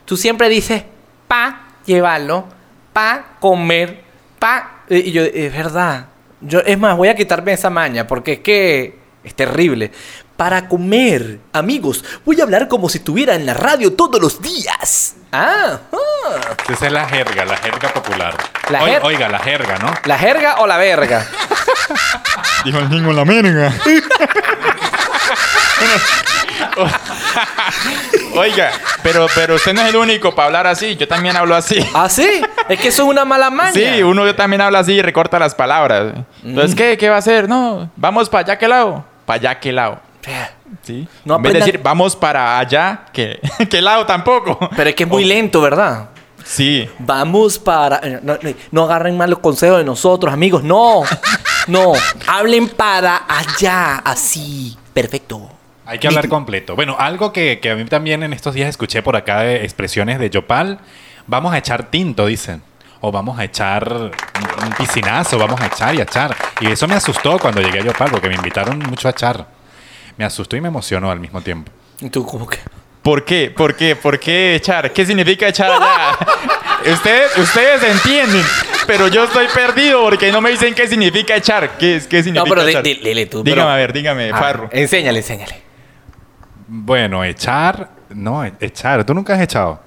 [0.05, 0.83] Tú siempre dices
[1.27, 2.45] pa llevarlo,
[2.93, 4.01] pa comer,
[4.39, 4.83] pa...
[4.89, 6.07] Y yo, es verdad.
[6.41, 9.91] Yo, es más, voy a quitarme esa maña porque es que es terrible.
[10.37, 15.15] Para comer, amigos, voy a hablar como si estuviera en la radio todos los días.
[15.33, 16.55] Ah, ah.
[16.71, 18.35] Esa es la jerga, la jerga popular.
[18.69, 19.95] La Oi- jer- Oiga, la jerga, ¿no?
[20.05, 21.27] ¿La jerga o la verga?
[22.67, 23.73] Dijo el niño la merga.
[28.35, 28.71] Oiga,
[29.03, 30.97] pero, pero usted no es el único para hablar así.
[30.97, 31.79] Yo también hablo así.
[31.95, 32.43] ¿Ah, sí?
[32.69, 33.73] Es que eso es una mala maña.
[33.73, 36.13] Sí, uno también habla así y recorta las palabras.
[36.45, 36.79] Entonces, Mm.
[36.79, 36.99] ¿qué?
[36.99, 37.49] ¿Qué va a hacer?
[37.49, 39.05] No, vamos para allá que lado.
[39.25, 40.01] Para allá que lado.
[40.83, 41.07] ¿Sí?
[41.25, 44.59] No en vez de aprenda- decir, vamos para allá que, que lado tampoco.
[44.77, 46.11] Pero es que es muy lento, ¿verdad?
[46.45, 46.89] Sí.
[47.01, 47.97] Vamos para...
[48.03, 50.63] eh, No, no- no agarren mal los consejos de nosotros, amigos.
[50.63, 51.03] No.
[51.67, 51.93] No.
[52.29, 53.97] Hablen para allá.
[54.05, 54.77] Así.
[54.93, 55.51] Perfecto.
[55.85, 56.75] Hay que hablar completo.
[56.77, 60.19] Bueno, algo que, que a mí también en estos días escuché por acá de expresiones
[60.19, 60.79] de Yopal.
[61.27, 62.63] Vamos a echar tinto, dicen.
[63.01, 64.11] O vamos a echar un
[64.67, 66.35] un piscinazo, vamos a echar y a echar.
[66.61, 69.47] Y eso me asustó cuando llegué a Yopal porque me invitaron mucho a echar.
[70.17, 71.71] Me asustó y me emocionó al mismo tiempo.
[72.01, 72.59] ¿Y tú cómo que?
[73.03, 73.51] ¿Por qué?
[73.57, 73.95] ¿Por qué?
[73.97, 74.93] ¿Por qué echar?
[74.93, 76.19] ¿Qué significa echar allá?
[76.93, 78.43] ustedes, ustedes entienden,
[78.87, 81.77] pero yo estoy perdido porque no me dicen qué significa echar.
[81.79, 82.83] ¿Qué, qué significa No, pero echar?
[82.83, 84.69] di- dile tú, Dígame, pero- a ver, dígame, Ah, Farro.
[84.73, 85.63] enséñale, enséñale.
[86.67, 87.91] Bueno, echar.
[88.09, 89.05] No, echar.
[89.05, 89.81] ¿Tú nunca has echado?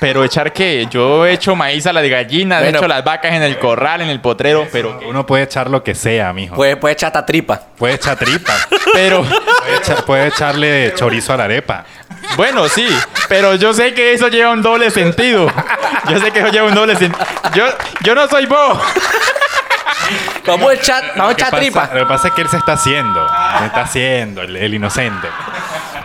[0.00, 0.86] Pero echar qué?
[0.90, 2.76] Yo he hecho maíz a las gallinas, Bueno.
[2.76, 5.00] he hecho las vacas en el corral, en el potrero, pero...
[5.08, 6.54] Uno puede echar lo que sea, mijo.
[6.54, 7.60] Puede, puede echar esta tripa.
[7.76, 8.52] Puede echar tripa.
[8.92, 11.84] Pero, puede, echar- puede echarle chorizo a la arepa.
[12.36, 12.88] bueno, sí,
[13.28, 15.52] pero yo sé que eso lleva un doble sentido.
[16.08, 17.24] Yo sé que eso lleva un doble sentido.
[17.54, 17.66] Yo,
[18.02, 18.78] yo no soy vos.
[20.46, 21.90] Vamos a echar, vamos a Lo que echar pasa- tripa.
[21.92, 23.28] Lo que pasa es que él se está haciendo.
[23.58, 25.28] Se está haciendo, el, el inocente.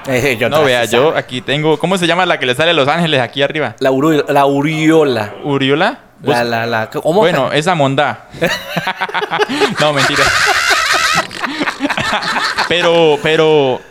[0.08, 1.78] Eh, yo No, vea, yo aquí tengo...
[1.80, 3.76] ¿Cómo se llama la que le sale a Los Ángeles aquí arriba?
[3.80, 3.90] La,
[4.30, 5.34] la uriola.
[5.44, 6.00] ¿Uriola?
[6.20, 6.90] Vos- La, la, la.
[6.90, 7.20] ¿Cómo?
[7.22, 8.26] Bueno, esa mondá.
[9.80, 10.24] no, mentira.
[12.68, 13.82] pero, pero.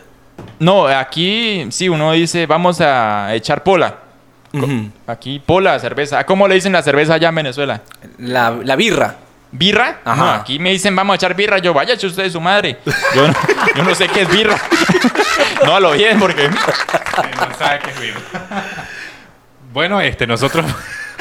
[0.59, 3.95] No, aquí sí, uno dice, vamos a echar pola.
[5.07, 6.19] Aquí, pola, cerveza.
[6.19, 7.81] ¿A ¿Cómo le dicen la cerveza allá en Venezuela?
[8.19, 9.15] la, la birra.
[9.55, 9.99] ¿Birra?
[10.03, 10.15] Ajá.
[10.15, 11.59] No, aquí me dicen, vamos a echar birra.
[11.59, 12.79] Yo, vaya, eche usted de su madre.
[13.15, 13.33] Yo no,
[13.75, 14.59] yo no sé qué es birra.
[15.65, 16.49] no, a lo bien, porque.
[16.49, 18.15] No sabe qué es bien.
[19.71, 20.67] Bueno, este, nosotros.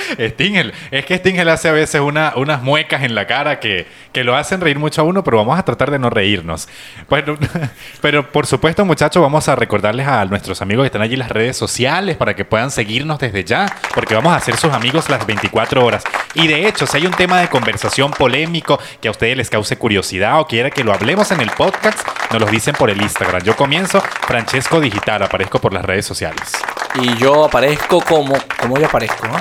[0.18, 0.72] Stingel.
[0.90, 4.36] Es que Stingel hace a veces una- unas muecas en la cara que, que lo
[4.36, 6.68] hacen reír mucho a uno, pero vamos a tratar de no reírnos.
[7.08, 7.36] Bueno,
[8.00, 11.30] pero por supuesto, muchachos, vamos a recordarles a nuestros amigos que están allí en las
[11.30, 15.26] redes sociales para que puedan seguirnos desde ya, porque vamos a ser sus amigos las
[15.26, 16.02] 24 horas.
[16.34, 19.76] Y de hecho, si hay un tema de conversación polémico que a ustedes les cause
[19.76, 23.42] curiosidad o quiera que lo hablemos en el podcast, nos lo dicen por el Instagram.
[23.42, 26.52] Yo comienzo Francesco Digital, aparezco por las redes sociales.
[27.00, 28.34] Y yo aparezco como.
[28.60, 29.26] ¿Cómo yo aparezco?
[29.26, 29.34] no?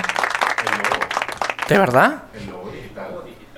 [1.72, 2.24] ¿De verdad?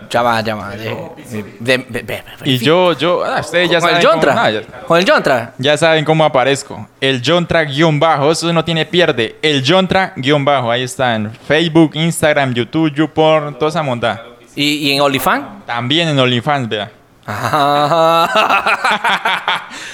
[0.09, 0.69] Ya va, ya va.
[0.69, 0.95] de-
[1.31, 4.07] de- de- de- de- Y yo, yo, ah, ustedes ya ¿Con el saben.
[4.07, 4.43] cómo- Yontra?
[4.43, 5.53] ah, ya- ¿Con el Yontra?
[5.57, 6.87] Ya saben cómo aparezco.
[7.01, 8.31] El Jontra guion bajo.
[8.31, 9.37] Eso no tiene pierde.
[9.41, 10.69] El Jontra guion bajo.
[10.69, 14.23] Ahí está en Facebook, Instagram, YouTube, YouPorn, toda esa monda.
[14.55, 15.65] ¿Y, y en OnlyFans?
[15.65, 16.91] También en OnlyFans, vea.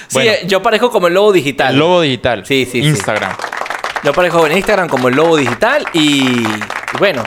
[0.08, 0.30] sí, Bueno.
[0.32, 1.72] eh, yo aparezco como el lobo digital.
[1.72, 2.44] El lobo digital.
[2.44, 2.88] Sí, sí, sí.
[2.88, 3.32] Instagram.
[4.02, 7.22] Yo aparezco en Instagram como el lobo digital y, y bueno,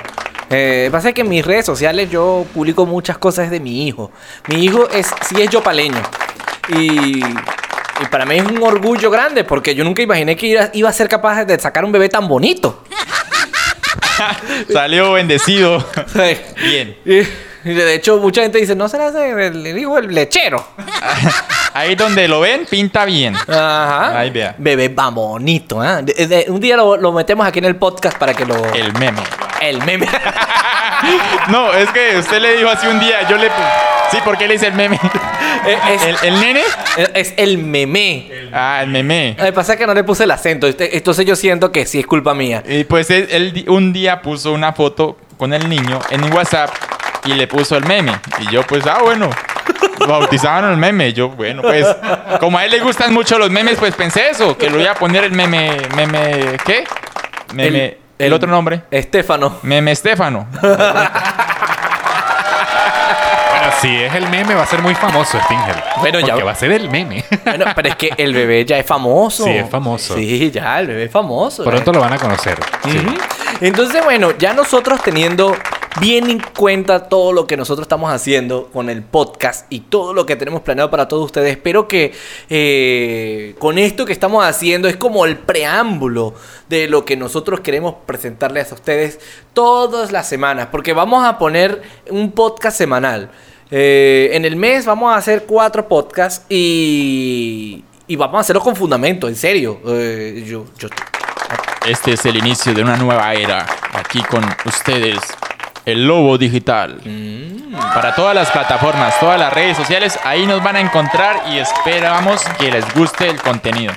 [0.56, 4.12] eh, pasa que en mis redes sociales yo publico muchas cosas de mi hijo.
[4.48, 6.02] Mi hijo es sí es yopaleño
[6.70, 10.90] y, y para mí es un orgullo grande porque yo nunca imaginé que iba, iba
[10.90, 12.84] a ser capaz de sacar un bebé tan bonito.
[14.72, 15.84] Salió bendecido.
[16.62, 16.98] Bien.
[17.06, 20.66] Y, de hecho mucha gente dice, no será ese el, el hijo del lechero.
[21.74, 23.36] Ahí donde lo ven, pinta bien.
[23.36, 24.20] Ajá.
[24.20, 24.54] Ahí vea.
[24.60, 26.04] Bebé va bonito, ¿eh?
[26.04, 28.56] De- de- un día lo, lo metemos aquí en el podcast para que lo...
[28.74, 29.22] El meme.
[29.64, 30.08] El meme.
[31.50, 33.28] No, es que usted le dijo así un día.
[33.28, 33.50] Yo le.
[34.12, 34.98] Sí, ¿por qué le dice el meme?
[35.92, 36.62] es, ¿El, el nene?
[37.14, 38.32] es el meme.
[38.54, 39.36] Ah, el meme.
[39.38, 40.66] Lo que pasa es que no le puse el acento.
[40.68, 42.64] este- Entonces yo siento que sí es culpa mía.
[42.66, 46.70] Y pues él, un día puso una foto con el niño en WhatsApp
[47.26, 48.14] y le puso el meme.
[48.40, 49.30] Y yo, pues, ah, bueno.
[50.08, 51.10] Bautizaban el meme.
[51.10, 51.86] Y yo, bueno, pues,
[52.40, 54.96] como a él le gustan mucho los memes, pues pensé eso, que lo iba a
[54.96, 56.84] poner el meme, meme, ¿qué?
[57.54, 57.98] Meme, el,
[58.32, 58.84] otro nombre.
[58.92, 59.58] Estefano.
[59.64, 60.48] Meme Estefano.
[63.50, 65.76] Bueno, si es el meme, va a ser muy famoso Stingel.
[65.98, 67.24] Bueno, ya- Porque va a ser el meme.
[67.44, 69.44] Bueno, pero es que el bebé ya es famoso.
[69.46, 70.16] Sí, es famoso.
[70.16, 71.64] Sí, ya, el bebé es famoso.
[71.64, 72.58] Pronto lo van a conocer.
[72.84, 73.06] Sí.
[73.62, 75.56] Entonces, bueno, ya nosotros teniendo
[76.00, 80.26] bien en cuenta todo lo que nosotros estamos haciendo con el podcast y todo lo
[80.26, 82.14] que tenemos planeado para todos ustedes, espero que
[82.50, 86.34] eh, con esto que estamos haciendo es como el preámbulo
[86.70, 89.20] de lo que nosotros queremos presentarles a ustedes
[89.54, 93.32] todas las semanas, porque vamos a poner un podcast semanal.
[93.72, 98.76] Eh, en el mes vamos a hacer cuatro podcasts y, y vamos a hahacerlo con
[98.76, 99.80] fundamento, en serio.
[99.88, 100.90] Eh, yo, yo,
[101.88, 103.66] Este es el inicio de una nueva era.
[103.94, 105.18] Aquí con ustedes,
[105.86, 107.02] el Lobo Digital.
[107.94, 112.42] Para todas las plataformas, todas las redes sociales, ahí nos van a encontrar y esperamos
[112.60, 113.94] que les guste el contenido.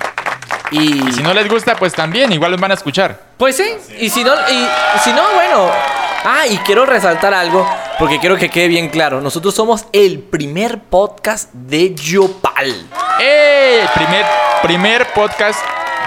[0.71, 3.19] y, Y si no les gusta, pues también, igual los van a escuchar.
[3.37, 3.69] Pues sí,
[3.99, 5.69] y si no, y, y si no, bueno.
[6.25, 7.65] Ah, y quiero resaltar algo,
[7.99, 9.21] porque quiero que quede bien claro.
[9.21, 12.75] Nosotros somos el primer podcast de Yopal.
[13.21, 13.81] ¡Eh!
[13.83, 14.25] El primer,
[14.61, 15.59] primer podcast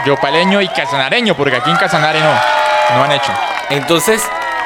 [0.05, 2.33] yopaleño y casanareño, porque aquí en Casanare no,
[2.97, 3.33] no han hecho.
[3.71, 4.23] Entonces,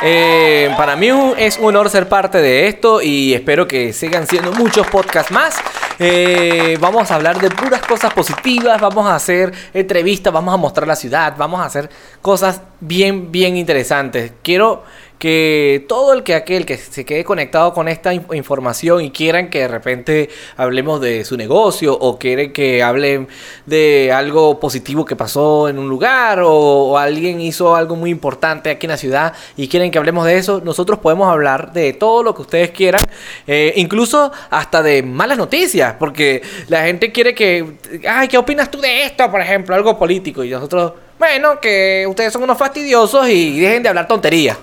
[0.07, 4.53] eh, para mí es un honor ser parte de esto y espero que sigan siendo
[4.53, 5.57] muchos podcasts más.
[5.99, 10.87] Eh, vamos a hablar de puras cosas positivas, vamos a hacer entrevistas, vamos a mostrar
[10.87, 11.89] la ciudad, vamos a hacer
[12.21, 14.33] cosas bien, bien interesantes.
[14.43, 14.83] Quiero
[15.17, 19.49] que todo el que aquel que se quede conectado con esta in- información y quieran
[19.49, 20.29] que de repente
[20.59, 23.29] hablemos de su negocio o quieren que hablen
[23.65, 28.69] de algo positivo que pasó en un lugar o, o alguien hizo algo muy importante
[28.69, 32.23] aquí en la ciudad y quieren que hablemos de eso, nosotros podemos hablar de todo
[32.23, 33.01] lo que ustedes quieran,
[33.47, 38.79] eh, incluso hasta de malas noticias, porque la gente quiere que, ay, ¿qué opinas tú
[38.79, 39.31] de esto?
[39.31, 43.89] Por ejemplo, algo político y nosotros, bueno, que ustedes son unos fastidiosos y dejen de
[43.89, 44.57] hablar tonterías.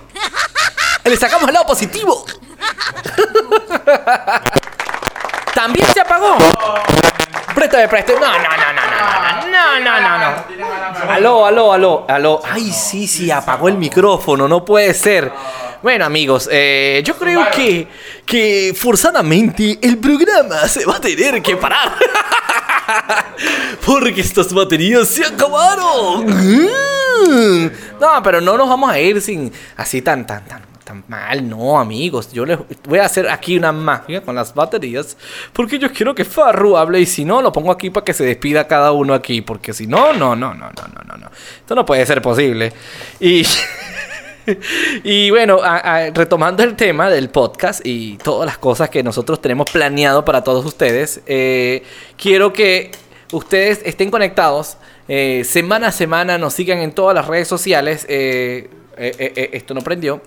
[1.04, 2.24] Le sacamos el lado positivo.
[5.54, 6.36] También se apagó.
[7.54, 8.20] Préstame, préstame.
[8.20, 8.82] No, no, no, no,
[9.50, 10.34] no, no, no, no, no.
[11.12, 12.40] Aló, aló, aló, aló.
[12.44, 15.30] Ay, sí, sí, apagó el micrófono, no puede ser.
[15.82, 17.86] Bueno, amigos, eh, yo creo que,
[18.24, 21.96] que forzadamente el programa se va a tener que parar.
[23.86, 26.26] Porque estas baterías se acabaron.
[26.26, 27.70] Mm.
[28.00, 31.48] No, pero no nos vamos a ir sin así tan, tan, tan, tan mal.
[31.48, 32.32] No, amigos.
[32.32, 35.16] Yo les voy a hacer aquí una magia con las baterías.
[35.52, 38.24] Porque yo quiero que Farru hable y si no, lo pongo aquí para que se
[38.24, 39.40] despida cada uno aquí.
[39.40, 41.30] Porque si no, no, no, no, no, no, no, no.
[41.60, 42.72] Esto no puede ser posible.
[43.20, 43.46] Y...
[45.04, 45.60] Y bueno,
[46.14, 50.64] retomando el tema del podcast y todas las cosas que nosotros tenemos planeado para todos
[50.64, 51.82] ustedes, eh,
[52.16, 52.90] quiero que
[53.32, 54.76] ustedes estén conectados
[55.08, 58.06] eh, semana a semana, nos sigan en todas las redes sociales.
[58.08, 58.68] eh,
[59.52, 60.20] esto no prendió.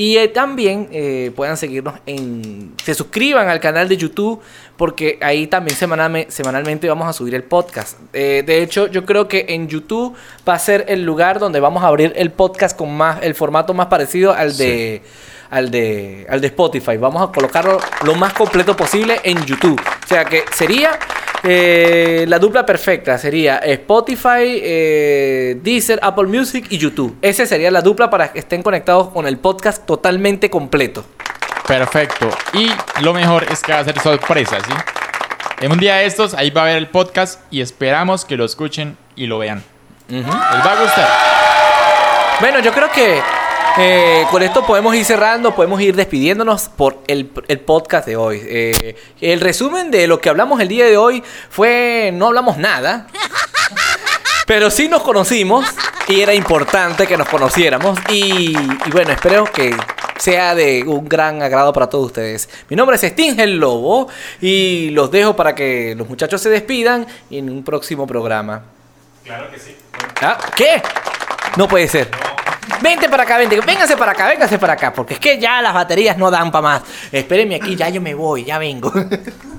[0.00, 2.72] Y eh, también eh, puedan seguirnos en.
[2.82, 4.40] Se suscriban al canal de YouTube.
[4.78, 7.98] Porque ahí también semanalme- semanalmente vamos a subir el podcast.
[8.14, 10.16] Eh, de hecho, yo creo que en YouTube
[10.48, 13.22] va a ser el lugar donde vamos a abrir el podcast con más.
[13.22, 15.02] el formato más parecido al de.
[15.50, 16.96] Al de, al de Spotify.
[16.96, 19.78] Vamos a colocarlo lo más completo posible en YouTube.
[20.04, 20.98] O sea que sería
[21.42, 23.18] eh, la dupla perfecta.
[23.18, 27.16] Sería Spotify, eh, Deezer, Apple Music y YouTube.
[27.22, 31.04] Esa sería la dupla para que estén conectados con el podcast totalmente completo.
[31.66, 32.28] Perfecto.
[32.54, 32.70] Y
[33.02, 34.72] lo mejor es que va a ser sorpresa, ¿sí?
[35.60, 38.44] En un día de estos, ahí va a ver el podcast y esperamos que lo
[38.44, 39.62] escuchen y lo vean.
[40.08, 41.08] Les va a gustar.
[42.40, 43.20] Bueno, yo creo que
[43.78, 48.42] eh, con esto podemos ir cerrando, podemos ir despidiéndonos por el, el podcast de hoy.
[48.44, 53.06] Eh, el resumen de lo que hablamos el día de hoy fue, no hablamos nada,
[54.46, 55.64] pero sí nos conocimos
[56.08, 57.98] y era importante que nos conociéramos.
[58.08, 59.76] Y, y bueno, espero que
[60.18, 62.48] sea de un gran agrado para todos ustedes.
[62.68, 64.08] Mi nombre es Sting el Lobo
[64.40, 68.62] y los dejo para que los muchachos se despidan en un próximo programa.
[69.24, 69.76] Claro que sí.
[70.20, 70.38] ¿Ah?
[70.54, 70.82] ¿Qué?
[71.56, 72.10] No puede ser.
[72.82, 73.60] Vente para acá, vente.
[73.60, 74.92] Véngase para acá, véngase para acá.
[74.92, 76.82] Porque es que ya las baterías no dan para más.
[77.12, 78.92] Espérenme aquí, ya yo me voy, ya vengo.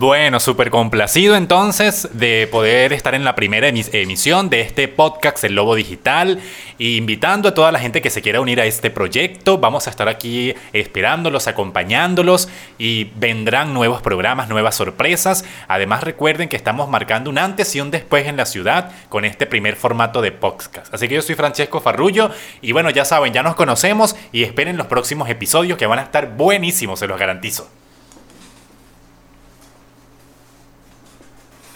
[0.00, 5.44] Bueno, súper complacido entonces de poder estar en la primera emis- emisión de este podcast
[5.44, 6.40] El Lobo Digital
[6.78, 9.58] e invitando a toda la gente que se quiera unir a este proyecto.
[9.58, 12.48] Vamos a estar aquí esperándolos, acompañándolos
[12.78, 15.44] y vendrán nuevos programas, nuevas sorpresas.
[15.68, 19.44] Además recuerden que estamos marcando un antes y un después en la ciudad con este
[19.44, 20.94] primer formato de podcast.
[20.94, 22.30] Así que yo soy Francesco Farrullo
[22.62, 26.02] y bueno, ya saben, ya nos conocemos y esperen los próximos episodios que van a
[26.04, 27.68] estar buenísimos, se los garantizo.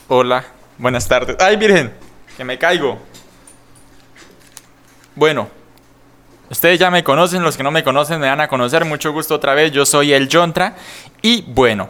[0.09, 0.45] Hola,
[0.77, 1.37] Buenas tardes.
[1.39, 1.93] Ay, Virgen,
[2.37, 2.99] que me caigo.
[5.15, 5.49] Bueno,
[6.51, 8.85] ustedes ya me conocen, los que no me conocen me van a conocer.
[8.85, 9.71] Mucho gusto otra vez.
[9.71, 10.75] Yo soy el Jontra.
[11.23, 11.89] Y bueno,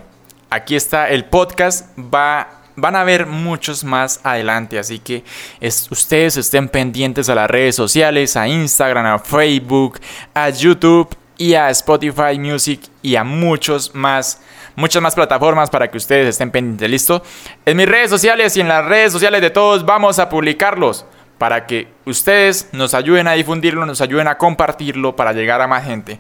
[0.51, 1.89] aquí está el podcast.
[1.99, 4.79] Va, van a ver muchos más adelante.
[4.79, 5.25] Así que
[5.61, 9.99] es- ustedes estén pendientes a las redes sociales, a Instagram, a Facebook,
[10.35, 11.09] a YouTube
[11.39, 14.41] y a Spotify Music y a muchos más.
[14.77, 17.23] Muchas más plataformas para que ustedes estén pendientes, ¿listo?
[17.65, 21.07] En mis redes sociales y en las redes sociales de todos vamos a publicarlos
[21.39, 25.85] para que ustedes nos ayuden a difundirlo, nos ayuden a compartirlo para llegar a más
[25.85, 26.19] gente.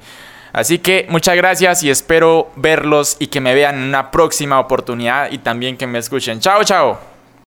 [0.52, 5.32] Así que muchas gracias y espero verlos y que me vean en una próxima oportunidad
[5.32, 6.38] y también que me escuchen.
[6.38, 7.13] Chao, chao.